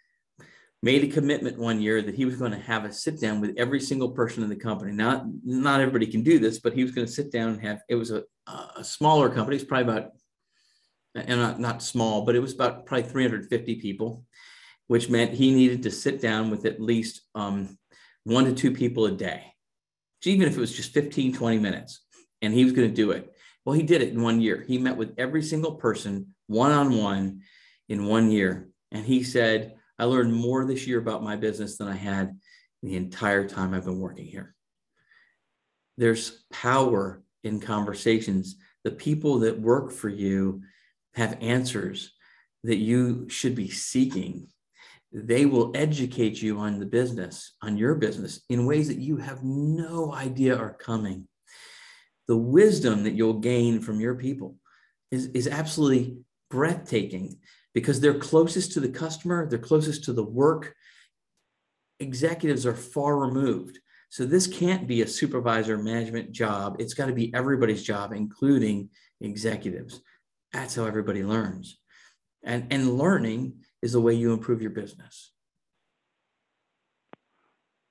[0.81, 3.55] made a commitment one year that he was going to have a sit down with
[3.57, 4.93] every single person in the company.
[4.93, 7.81] Not not everybody can do this, but he was going to sit down and have.
[7.89, 9.57] It was a, a smaller company.
[9.57, 10.11] It's probably about
[11.15, 14.23] and not, not small, but it was about probably 350 people,
[14.87, 17.77] which meant he needed to sit down with at least um,
[18.23, 19.53] one to two people a day
[20.25, 22.01] even if it was just 15, 20 minutes,
[22.41, 23.33] and he was going to do it.
[23.65, 24.63] Well, he did it in one year.
[24.67, 27.41] He met with every single person one on one
[27.89, 28.69] in one year.
[28.91, 32.39] And he said, I learned more this year about my business than I had
[32.81, 34.55] the entire time I've been working here.
[35.97, 38.57] There's power in conversations.
[38.83, 40.61] The people that work for you
[41.15, 42.13] have answers
[42.63, 44.47] that you should be seeking
[45.11, 49.43] they will educate you on the business, on your business, in ways that you have
[49.43, 51.27] no idea are coming.
[52.27, 54.57] The wisdom that you'll gain from your people
[55.11, 56.17] is, is absolutely
[56.49, 57.39] breathtaking
[57.73, 60.75] because they're closest to the customer, they're closest to the work.
[61.99, 63.79] Executives are far removed.
[64.09, 66.77] So this can't be a supervisor management job.
[66.79, 68.89] It's got to be everybody's job, including
[69.21, 70.01] executives.
[70.53, 71.79] That's how everybody learns.
[72.43, 75.33] And, and learning is the way you improve your business.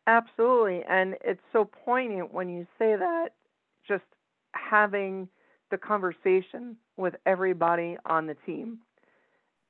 [0.07, 0.83] Absolutely.
[0.89, 3.31] And it's so poignant when you say that,
[3.87, 4.05] just
[4.53, 5.29] having
[5.71, 8.79] the conversation with everybody on the team.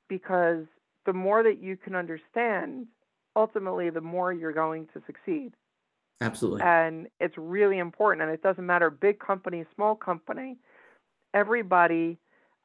[0.07, 0.65] Because
[1.05, 2.87] the more that you can understand,
[3.35, 5.53] ultimately, the more you're going to succeed.
[6.21, 6.61] Absolutely.
[6.63, 8.23] And it's really important.
[8.23, 10.57] And it doesn't matter big company, small company,
[11.33, 12.17] everybody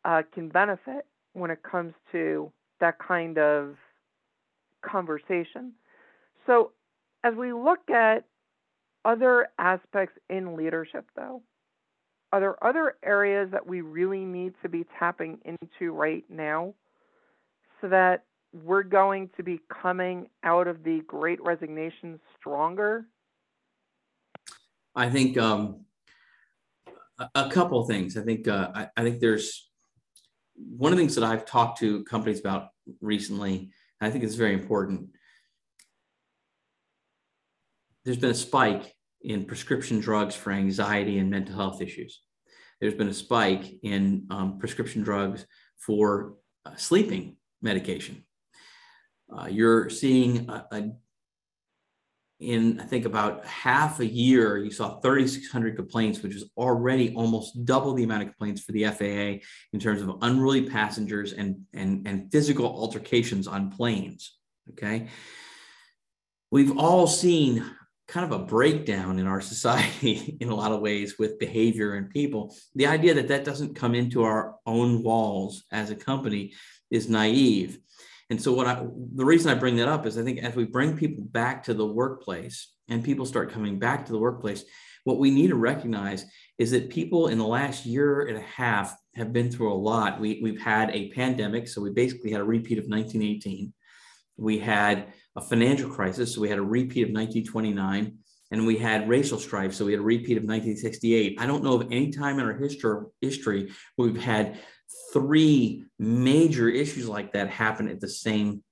[0.05, 3.77] uh, can benefit when it comes to that kind of
[4.83, 5.73] conversation.
[6.47, 6.73] So,
[7.25, 8.25] as we look at
[9.05, 11.43] other aspects in leadership, though,
[12.33, 16.75] are there other areas that we really need to be tapping into right now
[17.81, 23.05] so that we're going to be coming out of the great resignation stronger?
[24.95, 25.85] I think um,
[27.19, 28.17] a, a couple things.
[28.17, 29.71] I think uh, I, I think there's
[30.55, 32.69] one of the things that I've talked to companies about
[33.01, 35.11] recently, I think it's very important.
[38.05, 42.21] There's been a spike in prescription drugs for anxiety and mental health issues.
[42.81, 45.47] There's been a spike in um, prescription drugs
[45.79, 46.35] for
[46.67, 48.25] uh, sleeping medication.
[49.33, 50.91] Uh, you're seeing a, a
[52.43, 57.65] in I think about half a year, you saw 3,600 complaints, which is already almost
[57.65, 62.07] double the amount of complaints for the FAA in terms of unruly passengers and, and,
[62.07, 64.37] and physical altercations on planes.
[64.71, 65.09] Okay.
[66.51, 67.65] We've all seen
[68.09, 72.11] kind of a breakdown in our society in a lot of ways with behavior and
[72.11, 72.55] people.
[72.75, 76.53] The idea that that doesn't come into our own walls as a company
[76.91, 77.79] is naive.
[78.33, 78.83] And so what I
[79.15, 81.75] the reason I bring that up is I think as we bring people back to
[81.75, 84.65] the workplace and people start coming back to the workplace,
[85.05, 86.25] what we need to recognize
[86.57, 90.19] is that people in the last year and a half have been through a lot.
[90.19, 93.71] We, we've had a pandemic, so we basically had a repeat of 1918.
[94.39, 98.17] We had a financial crisis, so we had a repeat of 1929
[98.51, 99.75] and we had racial strife.
[99.75, 101.39] So we had a repeat of 1968.
[101.39, 104.59] I don't know of any time in our history, history where we've had
[105.13, 108.63] three major issues like that happen at the same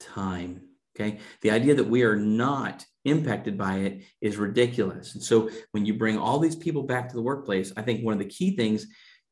[0.00, 0.62] time.
[0.94, 1.18] Okay.
[1.42, 5.14] The idea that we are not impacted by it is ridiculous.
[5.14, 8.14] And so when you bring all these people back to the workplace, I think one
[8.14, 8.86] of the key things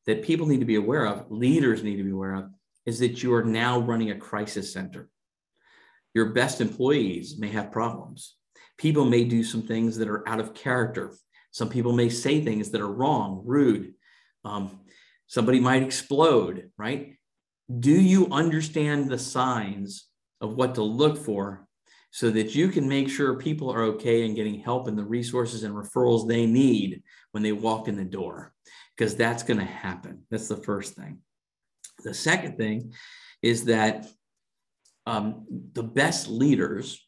[0.05, 2.51] that people need to be aware of, leaders need to be aware of,
[2.85, 5.09] is that you are now running a crisis center.
[6.13, 8.35] Your best employees may have problems
[8.77, 11.13] People may do some things that are out of character.
[11.51, 13.93] Some people may say things that are wrong, rude.
[14.43, 14.81] Um,
[15.27, 17.15] somebody might explode, right?
[17.79, 20.07] Do you understand the signs
[20.41, 21.67] of what to look for
[22.11, 25.63] so that you can make sure people are okay and getting help and the resources
[25.63, 28.53] and referrals they need when they walk in the door?
[28.95, 30.23] Because that's going to happen.
[30.29, 31.19] That's the first thing.
[32.03, 32.93] The second thing
[33.41, 34.07] is that
[35.05, 37.01] um, the best leaders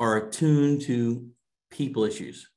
[0.00, 1.28] are attuned to
[1.70, 2.48] people issues,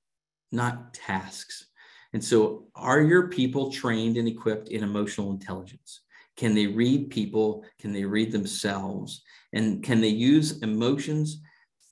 [0.52, 1.68] not tasks.
[2.14, 6.02] And so, are your people trained and equipped in emotional intelligence?
[6.36, 7.66] Can they read people?
[7.80, 9.24] Can they read themselves?
[9.54, 11.42] And can they use emotions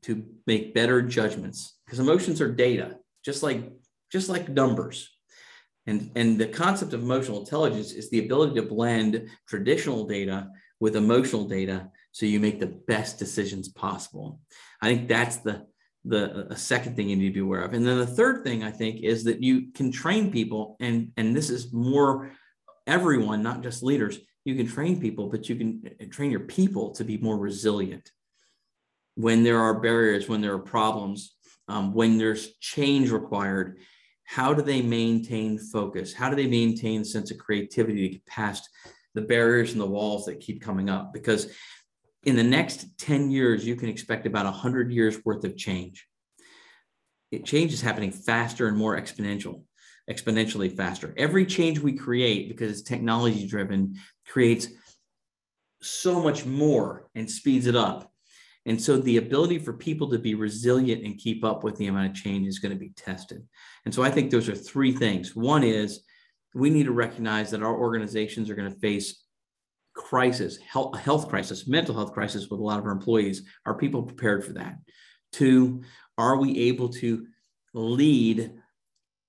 [0.03, 1.77] to make better judgments?
[1.85, 3.71] Because emotions are data, just like
[4.11, 5.09] just like numbers.
[5.85, 10.95] And, and the concept of emotional intelligence is the ability to blend traditional data with
[10.95, 14.39] emotional data so you make the best decisions possible.
[14.81, 15.65] I think that's the
[16.05, 17.73] the second thing you need to be aware of.
[17.73, 21.35] And then the third thing I think is that you can train people, and and
[21.35, 22.31] this is more
[22.87, 24.17] everyone, not just leaders.
[24.45, 28.11] You can train people, but you can uh, train your people to be more resilient
[29.15, 31.35] when there are barriers, when there are problems,
[31.67, 33.77] um, when there's change required.
[34.23, 36.13] How do they maintain focus?
[36.13, 38.69] How do they maintain sense of creativity to get past
[39.15, 41.11] the barriers and the walls that keep coming up?
[41.13, 41.51] Because
[42.29, 46.07] in the next 10 years, you can expect about 100 years worth of change.
[47.31, 49.63] It, change is happening faster and more exponential,
[50.09, 51.13] exponentially faster.
[51.17, 53.95] Every change we create, because it's technology driven,
[54.27, 54.67] creates
[55.81, 58.11] so much more and speeds it up.
[58.65, 62.11] And so the ability for people to be resilient and keep up with the amount
[62.11, 63.47] of change is going to be tested.
[63.85, 65.35] And so I think those are three things.
[65.35, 66.01] One is
[66.53, 69.23] we need to recognize that our organizations are going to face
[69.99, 73.43] crisis, health, health crisis, mental health crisis with a lot of our employees.
[73.65, 74.77] Are people prepared for that?
[75.33, 75.83] Two,
[76.17, 77.27] are we able to
[77.73, 78.53] lead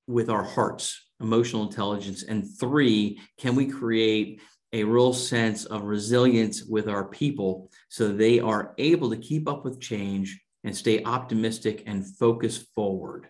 [0.06, 2.22] with our hearts, emotional intelligence?
[2.22, 4.40] And three, can we create
[4.72, 9.64] a real sense of resilience with our people so they are able to keep up
[9.64, 13.28] with change and stay optimistic and focus forward?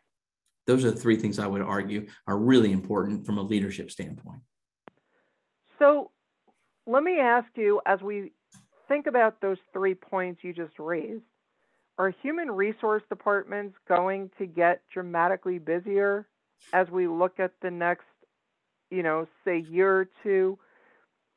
[0.67, 4.43] Those are the three things I would argue are really important from a leadership standpoint.
[5.79, 6.10] So,
[6.91, 8.33] let me ask you as we
[8.89, 11.23] think about those three points you just raised
[11.99, 16.27] are human resource departments going to get dramatically busier
[16.73, 18.07] as we look at the next
[18.91, 20.59] you know say year or two?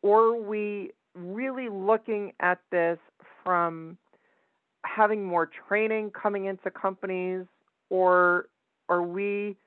[0.02, 2.98] Or are we really looking at this
[3.44, 3.98] from
[4.86, 7.46] having more training coming into companies?
[7.89, 8.48] Or
[8.89, 9.58] are we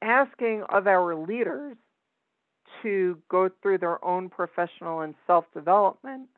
[0.00, 1.76] asking of our leaders
[2.82, 6.28] to go through their own professional and self development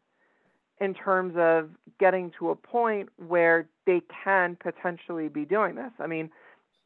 [0.80, 5.90] in terms of getting to a point where they can potentially be doing this.
[5.98, 6.30] I mean,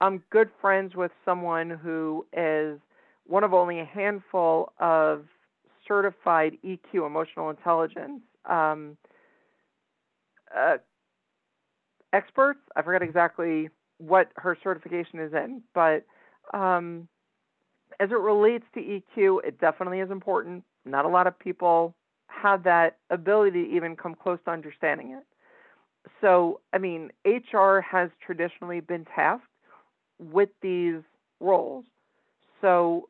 [0.00, 2.78] I'm good friends with someone who is
[3.26, 5.26] one of only a handful of
[5.86, 8.96] certified EQ, emotional intelligence um,
[10.56, 10.78] uh,
[12.12, 12.60] experts.
[12.74, 16.04] I forget exactly what her certification is in, but
[16.52, 17.08] um,
[18.00, 20.64] as it relates to EQ, it definitely is important.
[20.84, 21.94] Not a lot of people
[22.26, 25.24] have that ability to even come close to understanding it.
[26.20, 29.46] So, I mean, HR has traditionally been tasked
[30.18, 31.00] with these
[31.40, 31.84] roles.
[32.60, 33.08] So,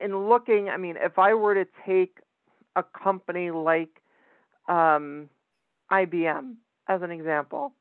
[0.00, 2.18] in looking, I mean, if I were to take
[2.76, 3.90] a company like
[4.68, 5.28] um,
[5.90, 6.54] IBM
[6.88, 7.72] as an example,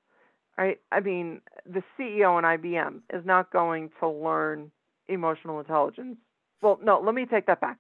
[0.58, 0.80] right?
[0.92, 4.72] I mean, the CEO in IBM is not going to learn
[5.08, 6.18] emotional intelligence.
[6.62, 7.78] Well, no, let me take that back.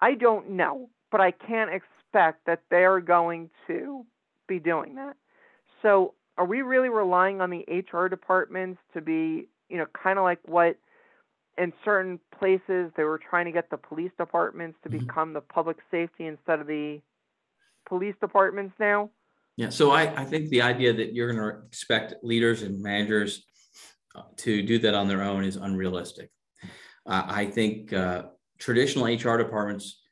[0.00, 4.04] I don't know, but I can't expect that they're going to
[4.48, 5.16] be doing that.
[5.80, 10.24] So, are we really relying on the HR departments to be, you know, kind of
[10.24, 10.78] like what
[11.58, 15.06] in certain places they were trying to get the police departments to mm-hmm.
[15.06, 17.00] become the public safety instead of the
[17.86, 19.10] police departments now?
[19.56, 23.44] Yeah, so I, I think the idea that you're going to expect leaders and managers
[24.36, 26.30] to do that on their own is unrealistic.
[27.06, 28.24] Uh, I think uh,
[28.58, 30.02] traditional HR departments,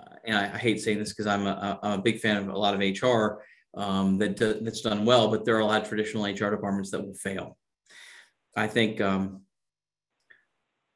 [0.00, 2.58] uh, and I, I, hate saying this because I'm a, a big fan of a
[2.58, 3.42] lot of HR
[3.76, 6.90] um, that do, that's done well, but there are a lot of traditional HR departments
[6.90, 7.58] that will fail.
[8.56, 9.42] I think um,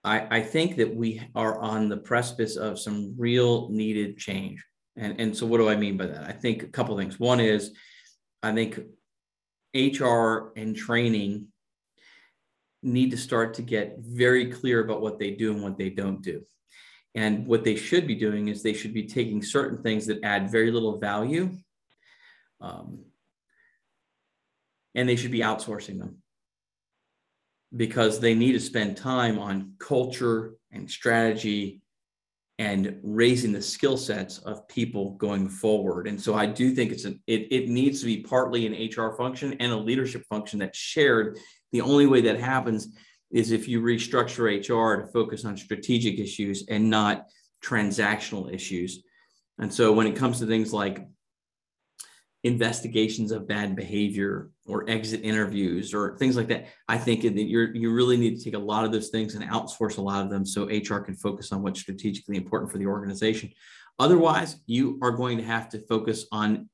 [0.02, 4.64] I, I think that we are on the precipice of some real needed change.
[4.96, 6.24] And, and so what do I mean by that?
[6.24, 7.18] I think a couple things.
[7.18, 7.72] One is
[8.42, 8.78] I think
[9.74, 11.48] HR and training
[12.84, 16.22] need to start to get very clear about what they do and what they don't
[16.22, 16.42] do.
[17.14, 20.50] And what they should be doing is they should be taking certain things that add
[20.50, 21.50] very little value
[22.60, 23.04] um,
[24.94, 26.18] and they should be outsourcing them
[27.76, 31.82] because they need to spend time on culture and strategy
[32.58, 36.06] and raising the skill sets of people going forward.
[36.06, 39.16] And so I do think it's a, it, it needs to be partly an HR
[39.16, 41.38] function and a leadership function that's shared.
[41.74, 42.86] The only way that happens
[43.32, 47.26] is if you restructure HR to focus on strategic issues and not
[47.64, 49.02] transactional issues.
[49.58, 51.04] And so when it comes to things like
[52.44, 56.66] investigations of bad behavior or exit interviews or things like that.
[56.88, 59.42] I think that you're you really need to take a lot of those things and
[59.50, 62.86] outsource a lot of them so HR can focus on what's strategically important for the
[62.86, 63.50] organization.
[63.98, 66.68] Otherwise, you are going to have to focus on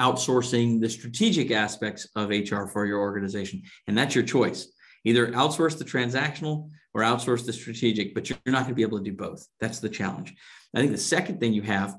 [0.00, 3.62] outsourcing the strategic aspects of HR for your organization.
[3.86, 4.72] And that's your choice.
[5.04, 8.98] Either outsource the transactional or outsource the strategic, but you're not going to be able
[8.98, 9.46] to do both.
[9.60, 10.34] That's the challenge.
[10.74, 11.96] I think the second thing you have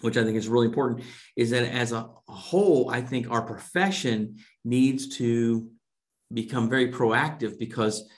[0.00, 1.04] which I think is really important,
[1.36, 5.70] is that as a whole, I think our profession needs to
[6.32, 8.08] become very proactive because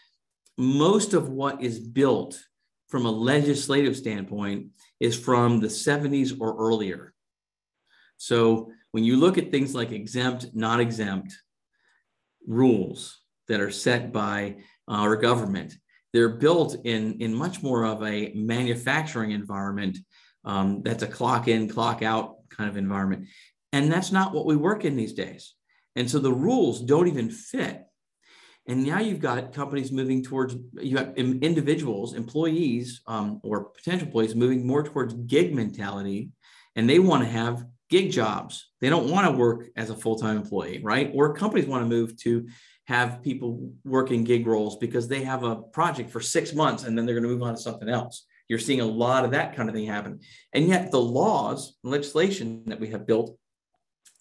[0.56, 2.40] most of what is built
[2.88, 4.68] from a legislative standpoint
[5.00, 7.12] is from the 70s or earlier.
[8.16, 11.36] So when you look at things like exempt, not exempt
[12.46, 14.56] rules that are set by
[14.88, 15.74] our government,
[16.12, 19.98] they're built in, in much more of a manufacturing environment
[20.44, 23.26] um, that's a clock in, clock out kind of environment.
[23.72, 25.54] And that's not what we work in these days.
[25.96, 27.82] And so the rules don't even fit.
[28.66, 34.34] And now you've got companies moving towards, you have individuals, employees, um, or potential employees
[34.34, 36.30] moving more towards gig mentality.
[36.76, 38.70] And they want to have gig jobs.
[38.80, 41.10] They don't want to work as a full time employee, right?
[41.14, 42.46] Or companies want to move to
[42.86, 46.96] have people work in gig roles because they have a project for six months and
[46.96, 48.26] then they're going to move on to something else.
[48.48, 50.20] You're seeing a lot of that kind of thing happen.
[50.52, 53.38] And yet the laws, and legislation that we have built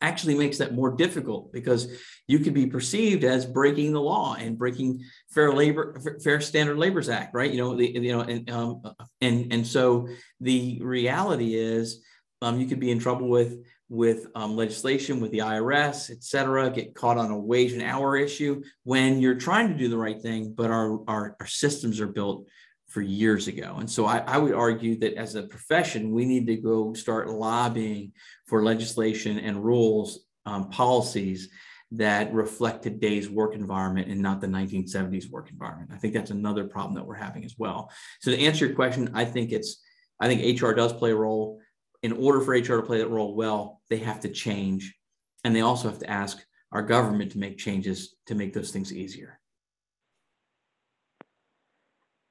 [0.03, 1.88] actually makes that more difficult because
[2.28, 7.07] you could be perceived as breaking the law and breaking fair labor fair standard labors
[7.07, 8.82] act right you know the, you know and um,
[9.22, 10.07] and and so
[10.41, 12.03] the reality is
[12.43, 16.69] um, you could be in trouble with with um, legislation with the irs et cetera
[16.69, 20.21] get caught on a wage and hour issue when you're trying to do the right
[20.21, 22.47] thing but our our, our systems are built
[22.93, 23.77] for years ago.
[23.79, 27.27] And so I, I, would argue that as a profession, we need to go start
[27.27, 28.11] lobbying
[28.45, 31.49] for legislation and rules, um, policies
[31.93, 35.89] that reflect today's work environment and not the 1970s work environment.
[35.91, 37.91] I think that's another problem that we're having as well.
[38.21, 39.81] So to answer your question, I think it's,
[40.19, 41.61] I think HR does play a role.
[42.04, 44.95] In order for HR to play that role well, they have to change.
[45.43, 48.93] And they also have to ask our government to make changes to make those things
[48.93, 49.39] easier.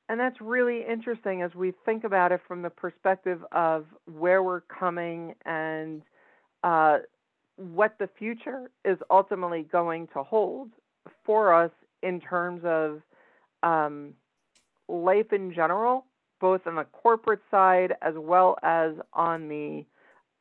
[0.09, 4.61] And that's really interesting as we think about it from the perspective of where we're
[4.61, 6.03] coming and
[6.63, 6.99] uh,
[7.57, 10.71] what the future is ultimately going to hold
[11.25, 11.71] for us
[12.03, 13.01] in terms of
[13.63, 14.13] um,
[14.89, 16.05] life in general,
[16.43, 19.85] both on the corporate side as well as on the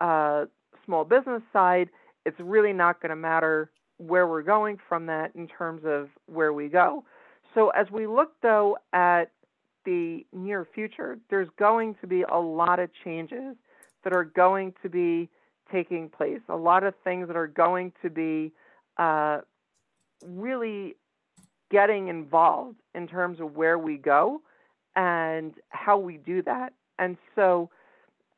[0.01, 0.45] uh,
[0.83, 1.89] small business side.
[2.25, 6.53] It's really not going to matter where we're going from that in terms of where
[6.53, 7.05] we go.
[7.53, 9.25] So, as we look though at
[9.85, 13.55] the near future, there's going to be a lot of changes
[14.03, 15.29] that are going to be
[15.71, 18.51] taking place, a lot of things that are going to be
[18.97, 19.41] uh,
[20.25, 20.95] really
[21.69, 24.41] getting involved in terms of where we go
[24.95, 26.73] and how we do that.
[26.99, 27.69] And so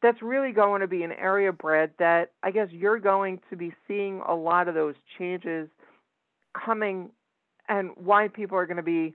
[0.01, 3.73] that's really going to be an area, Brad, that I guess you're going to be
[3.87, 5.69] seeing a lot of those changes
[6.53, 7.09] coming
[7.67, 9.13] and why people are going to be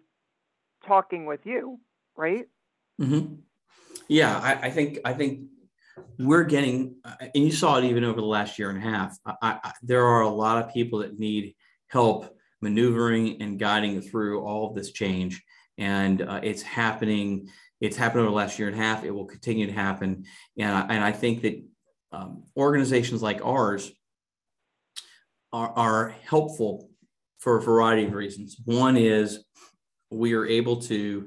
[0.87, 1.79] talking with you
[2.19, 2.47] right?
[3.01, 3.37] Mm-hmm.
[4.09, 5.49] Yeah, I, I, think I think
[6.19, 9.17] we're getting, and you saw it even over the last year and a half.
[9.25, 11.55] I, I, there are a lot of people that need
[11.87, 15.43] help maneuvering and guiding through all of this change,
[15.79, 17.49] and uh, it's happening.
[17.81, 19.05] It's happened over the last year and a half.
[19.05, 20.25] It will continue to happen,
[20.59, 21.63] and I, and I think that
[22.13, 23.91] um, organizations like ours
[25.53, 26.91] are, are helpful
[27.39, 28.57] for a variety of reasons.
[28.65, 29.45] One is
[30.11, 31.27] we are able to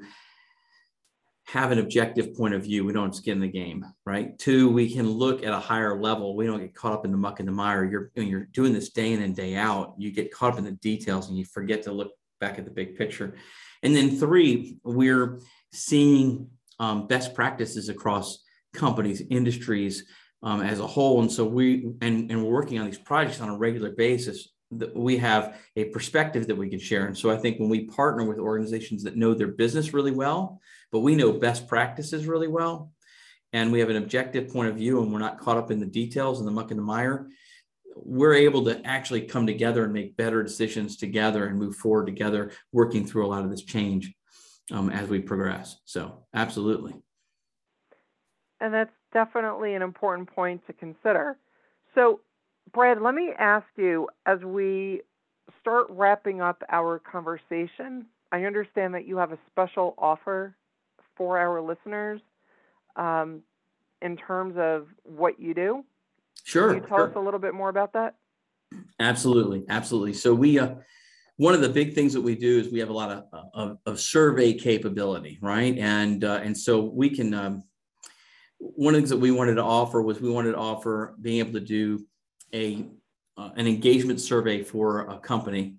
[1.46, 2.84] have an objective point of view.
[2.84, 4.38] We don't skin the game, right?
[4.38, 6.36] Two, we can look at a higher level.
[6.36, 7.84] We don't get caught up in the muck and the mire.
[7.84, 10.64] You're when you're doing this day in and day out, you get caught up in
[10.64, 13.36] the details and you forget to look back at the big picture.
[13.82, 15.40] And then three, we're
[15.72, 20.04] seeing um, best practices across companies, industries
[20.42, 21.20] um, as a whole.
[21.20, 24.96] And so we and, and we're working on these projects on a regular basis that
[24.96, 27.06] we have a perspective that we can share.
[27.06, 30.60] And so I think when we partner with organizations that know their business really well,
[30.90, 32.90] but we know best practices really well,
[33.52, 35.86] and we have an objective point of view and we're not caught up in the
[35.86, 37.28] details and the muck and the mire,
[37.94, 42.52] we're able to actually come together and make better decisions together and move forward together,
[42.72, 44.12] working through a lot of this change
[44.70, 45.78] um, as we progress.
[45.84, 46.94] So, absolutely.
[48.60, 51.36] And that's definitely an important point to consider.
[51.94, 52.20] So,
[52.72, 55.02] Brad, let me ask you as we
[55.60, 60.56] start wrapping up our conversation, I understand that you have a special offer
[61.16, 62.20] for our listeners
[62.96, 63.42] um,
[64.00, 65.84] in terms of what you do.
[66.44, 66.74] Sure.
[66.74, 67.10] Can you tell sure.
[67.10, 68.14] us a little bit more about that?
[69.00, 70.12] Absolutely, absolutely.
[70.12, 70.74] So we, uh,
[71.36, 73.24] one of the big things that we do is we have a lot of,
[73.54, 75.76] of, of survey capability, right?
[75.78, 77.34] And uh, and so we can.
[77.34, 77.64] Um,
[78.58, 81.40] one of the things that we wanted to offer was we wanted to offer being
[81.40, 82.06] able to do
[82.54, 82.86] a
[83.36, 85.78] uh, an engagement survey for a company,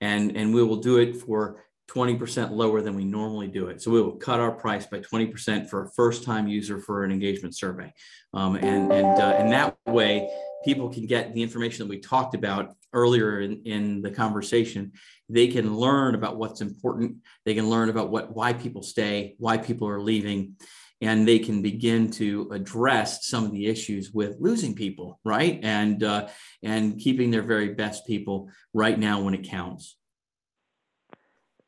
[0.00, 3.80] and and we will do it for 20% lower than we normally do it.
[3.80, 7.12] So we will cut our price by 20% for a first time user for an
[7.12, 7.92] engagement survey.
[8.34, 10.28] Um, and, and, uh, and that way,
[10.64, 14.92] people can get the information that we talked about earlier in, in the conversation.
[15.28, 17.18] They can learn about what's important.
[17.44, 20.56] They can learn about what, why people stay, why people are leaving,
[21.00, 25.60] and they can begin to address some of the issues with losing people, right?
[25.62, 26.28] And, uh,
[26.62, 29.96] and keeping their very best people right now when it counts.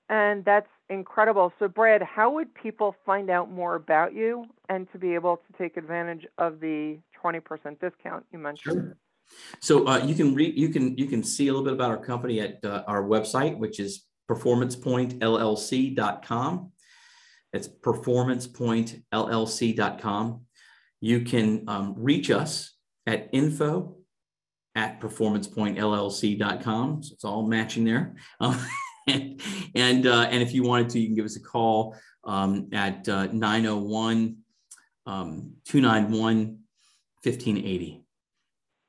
[0.09, 1.52] And that's incredible.
[1.59, 5.52] So, Brad, how would people find out more about you and to be able to
[5.59, 7.42] take advantage of the 20%
[7.80, 8.74] discount you mentioned?
[8.74, 8.96] Sure.
[9.61, 11.98] So uh, you can read, you can you can see a little bit about our
[11.98, 16.72] company at uh, our website, which is performancepointllc.com.
[17.52, 20.40] It's performancepointllc.com.
[21.00, 22.74] You can um, reach us
[23.06, 23.94] at info
[24.74, 27.02] at performancepointllc.com.
[27.02, 28.16] So it's all matching there.
[28.40, 28.59] Um,
[29.74, 33.09] and uh, and if you wanted to, you can give us a call um, at
[33.09, 34.36] uh, 901
[35.06, 36.59] um, 291
[37.22, 38.04] 1580.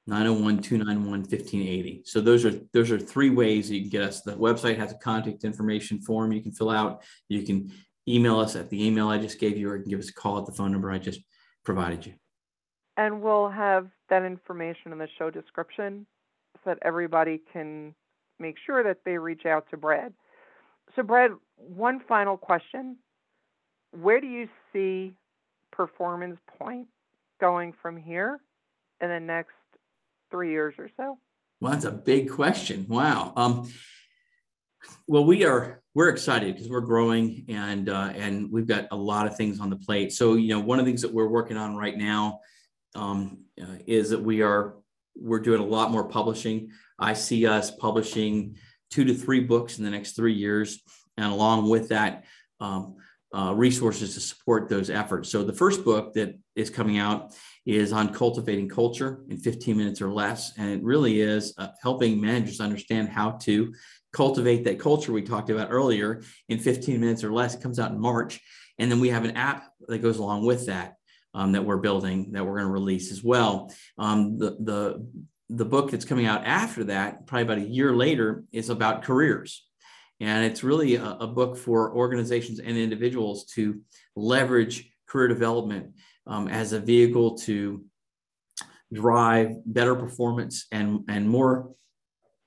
[0.07, 2.03] 901 291 1580.
[2.05, 4.21] So those are those are three ways you can get us.
[4.21, 7.03] The website has a contact information form you can fill out.
[7.27, 7.71] You can
[8.07, 10.13] email us at the email I just gave you, or you can give us a
[10.13, 11.21] call at the phone number I just
[11.63, 12.13] provided you.
[12.97, 16.07] And we'll have that information in the show description
[16.55, 17.93] so that everybody can
[18.39, 20.13] make sure that they reach out to Brad.
[20.95, 22.97] So, Brad, one final question.
[23.91, 25.13] Where do you see
[25.71, 26.87] Performance Point
[27.39, 28.39] going from here
[29.01, 29.53] in the next
[30.31, 31.17] three years or so?
[31.61, 32.85] Well, that's a big question.
[32.87, 33.33] Wow.
[33.35, 33.71] Um,
[35.07, 39.27] well, we are we're excited because we're growing and uh, and we've got a lot
[39.27, 40.13] of things on the plate.
[40.13, 42.39] So you know, one of the things that we're working on right now
[42.95, 44.75] um, uh, is that we are
[45.15, 46.71] we're doing a lot more publishing.
[46.97, 48.57] I see us publishing
[48.91, 50.81] two to three books in the next three years,
[51.17, 52.25] and along with that,
[52.59, 52.95] um,
[53.33, 55.29] uh, resources to support those efforts.
[55.29, 57.35] So the first book that is coming out
[57.65, 62.19] is on cultivating culture in 15 minutes or less, and it really is uh, helping
[62.19, 63.73] managers understand how to
[64.11, 67.53] cultivate that culture we talked about earlier in 15 minutes or less.
[67.53, 68.39] It comes out in March,
[68.79, 70.95] and then we have an app that goes along with that.
[71.35, 73.71] Um, that we're building that we're going to release as well.
[73.99, 75.07] Um, the the
[75.49, 79.65] the book that's coming out after that, probably about a year later, is about careers.
[80.19, 83.81] And it's really a, a book for organizations and individuals to
[84.15, 85.93] leverage career development
[86.27, 87.83] um, as a vehicle to
[88.93, 91.71] drive better performance and, and more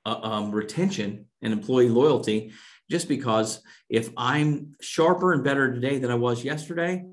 [0.04, 2.52] uh, um, retention and employee loyalty.
[2.90, 7.04] Just because if I'm sharper and better today than I was yesterday,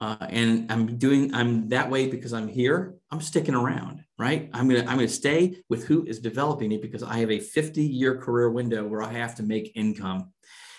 [0.00, 2.94] uh, and I'm doing I'm that way because I'm here.
[3.10, 4.48] I'm sticking around, right?
[4.52, 7.82] I'm gonna I'm gonna stay with who is developing it because I have a 50
[7.82, 10.32] year career window where I have to make income,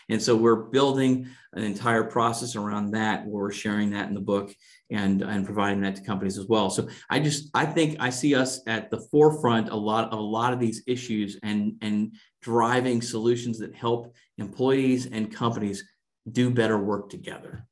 [0.08, 4.22] and so we're building an entire process around that where we're sharing that in the
[4.22, 4.54] book
[4.90, 6.70] and and providing that to companies as well.
[6.70, 10.22] So I just I think I see us at the forefront a lot of a
[10.22, 15.84] lot of these issues and and driving solutions that help employees and companies
[16.32, 17.66] do better work together.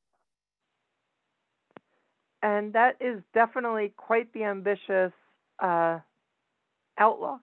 [2.44, 5.12] And that is definitely quite the ambitious
[5.60, 6.00] uh,
[6.98, 7.42] outlook.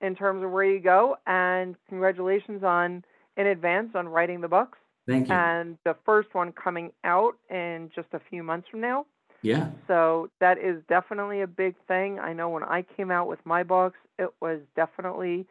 [0.00, 3.04] in terms of where you go, and congratulations on
[3.36, 4.78] in advance on writing the books.
[5.06, 5.34] Thank you.
[5.34, 9.06] And the first one coming out in just a few months from now.
[9.42, 9.70] Yeah.
[9.88, 12.18] So that is definitely a big thing.
[12.18, 15.46] I know when I came out with my books, it was definitely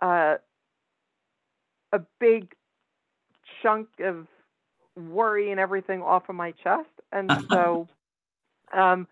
[0.00, 0.36] uh,
[1.92, 2.54] a big
[3.62, 4.26] chunk of
[4.96, 6.88] worry and everything off of my chest.
[7.10, 7.88] And so
[8.72, 9.06] um,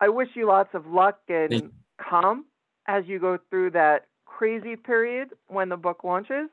[0.00, 2.46] I wish you lots of luck and calm
[2.86, 6.48] as you go through that crazy period when the book launches.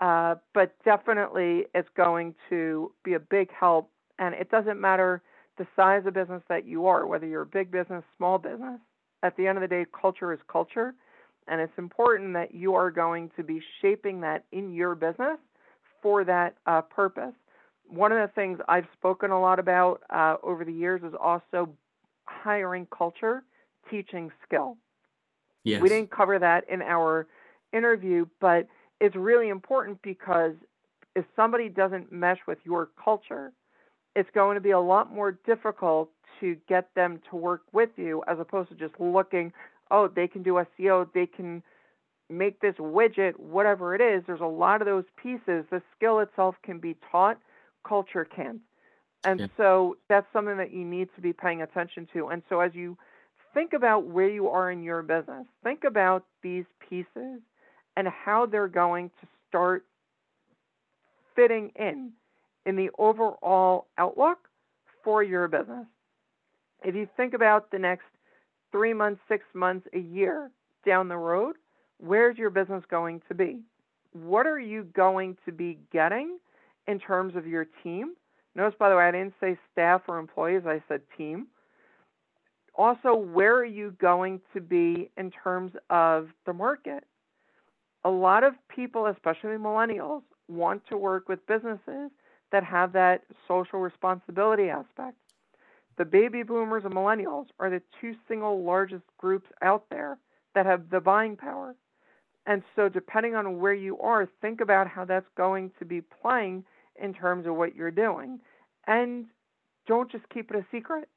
[0.00, 3.90] Uh, but definitely it's going to be a big help.
[4.18, 5.22] And it doesn't matter
[5.58, 8.80] the size of business that you are, whether you're a big business, small business.
[9.22, 10.94] At the end of the day, culture is culture.
[11.48, 15.38] And it's important that you are going to be shaping that in your business
[16.00, 17.34] for that uh, purpose.
[17.88, 21.70] One of the things I've spoken a lot about uh, over the years is also
[22.42, 23.42] hiring culture,
[23.90, 24.76] teaching skill.
[25.64, 25.82] Yes.
[25.82, 27.26] We didn't cover that in our
[27.72, 28.66] interview, but
[29.00, 30.54] it's really important because
[31.14, 33.52] if somebody doesn't mesh with your culture,
[34.14, 36.10] it's going to be a lot more difficult
[36.40, 39.52] to get them to work with you as opposed to just looking,
[39.90, 41.62] oh, they can do SEO, they can
[42.30, 44.22] make this widget, whatever it is.
[44.26, 45.64] There's a lot of those pieces.
[45.70, 47.38] The skill itself can be taught,
[47.86, 48.60] culture can't.
[49.28, 49.46] And Yeah.
[49.58, 52.28] so that's something that you need to be paying attention to.
[52.28, 52.96] And so as you
[53.52, 57.42] think about where you are in your business, think about these pieces
[57.96, 59.84] and how they're going to start
[61.36, 62.12] fitting in
[62.64, 64.48] in the overall outlook
[65.04, 65.86] for your business.
[66.82, 68.06] If you think about the next
[68.72, 70.50] three months, six months, a year
[70.86, 71.56] down the road,
[71.98, 73.60] where's your business going to be?
[74.12, 76.38] What are you going to be getting
[76.86, 78.14] in terms of your team?
[78.58, 81.46] Notice, by the way, I didn't say staff or employees, I said team.
[82.74, 87.04] Also, where are you going to be in terms of the market?
[88.04, 92.10] A lot of people, especially millennials, want to work with businesses
[92.50, 95.16] that have that social responsibility aspect.
[95.96, 100.18] The baby boomers and millennials are the two single largest groups out there
[100.56, 101.76] that have the buying power.
[102.44, 106.64] And so, depending on where you are, think about how that's going to be playing
[107.00, 108.40] in terms of what you're doing.
[108.88, 109.26] And
[109.86, 111.08] don't just keep it a secret,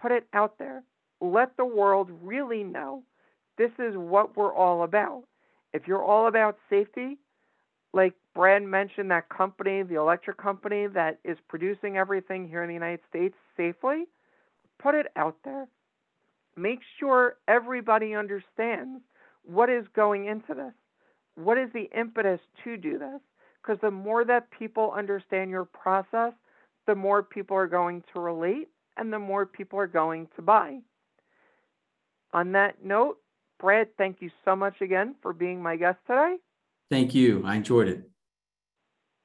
[0.00, 0.84] put it out there.
[1.20, 3.02] Let the world really know
[3.58, 5.24] this is what we're all about.
[5.74, 7.18] If you're all about safety,
[7.92, 12.74] like Brad mentioned, that company, the electric company that is producing everything here in the
[12.74, 14.04] United States safely,
[14.78, 15.66] put it out there.
[16.56, 19.00] Make sure everybody understands
[19.44, 20.72] what is going into this.
[21.34, 23.20] What is the impetus to do this?
[23.60, 26.32] Because the more that people understand your process,
[26.88, 30.78] the more people are going to relate and the more people are going to buy.
[32.32, 33.18] On that note,
[33.60, 36.36] Brad, thank you so much again for being my guest today.
[36.90, 37.42] Thank you.
[37.44, 38.08] I enjoyed it.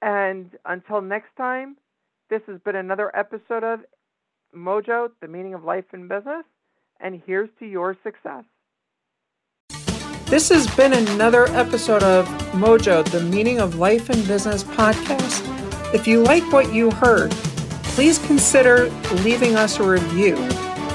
[0.01, 1.78] And until next time,
[2.30, 3.80] this has been another episode of
[4.53, 6.43] Mojo, the meaning of life and business.
[6.99, 8.43] And here's to your success.
[10.26, 15.49] This has been another episode of Mojo, the meaning of life and business podcast.
[15.93, 17.34] If you like what you heard,
[17.93, 18.89] please consider
[19.23, 20.35] leaving us a review,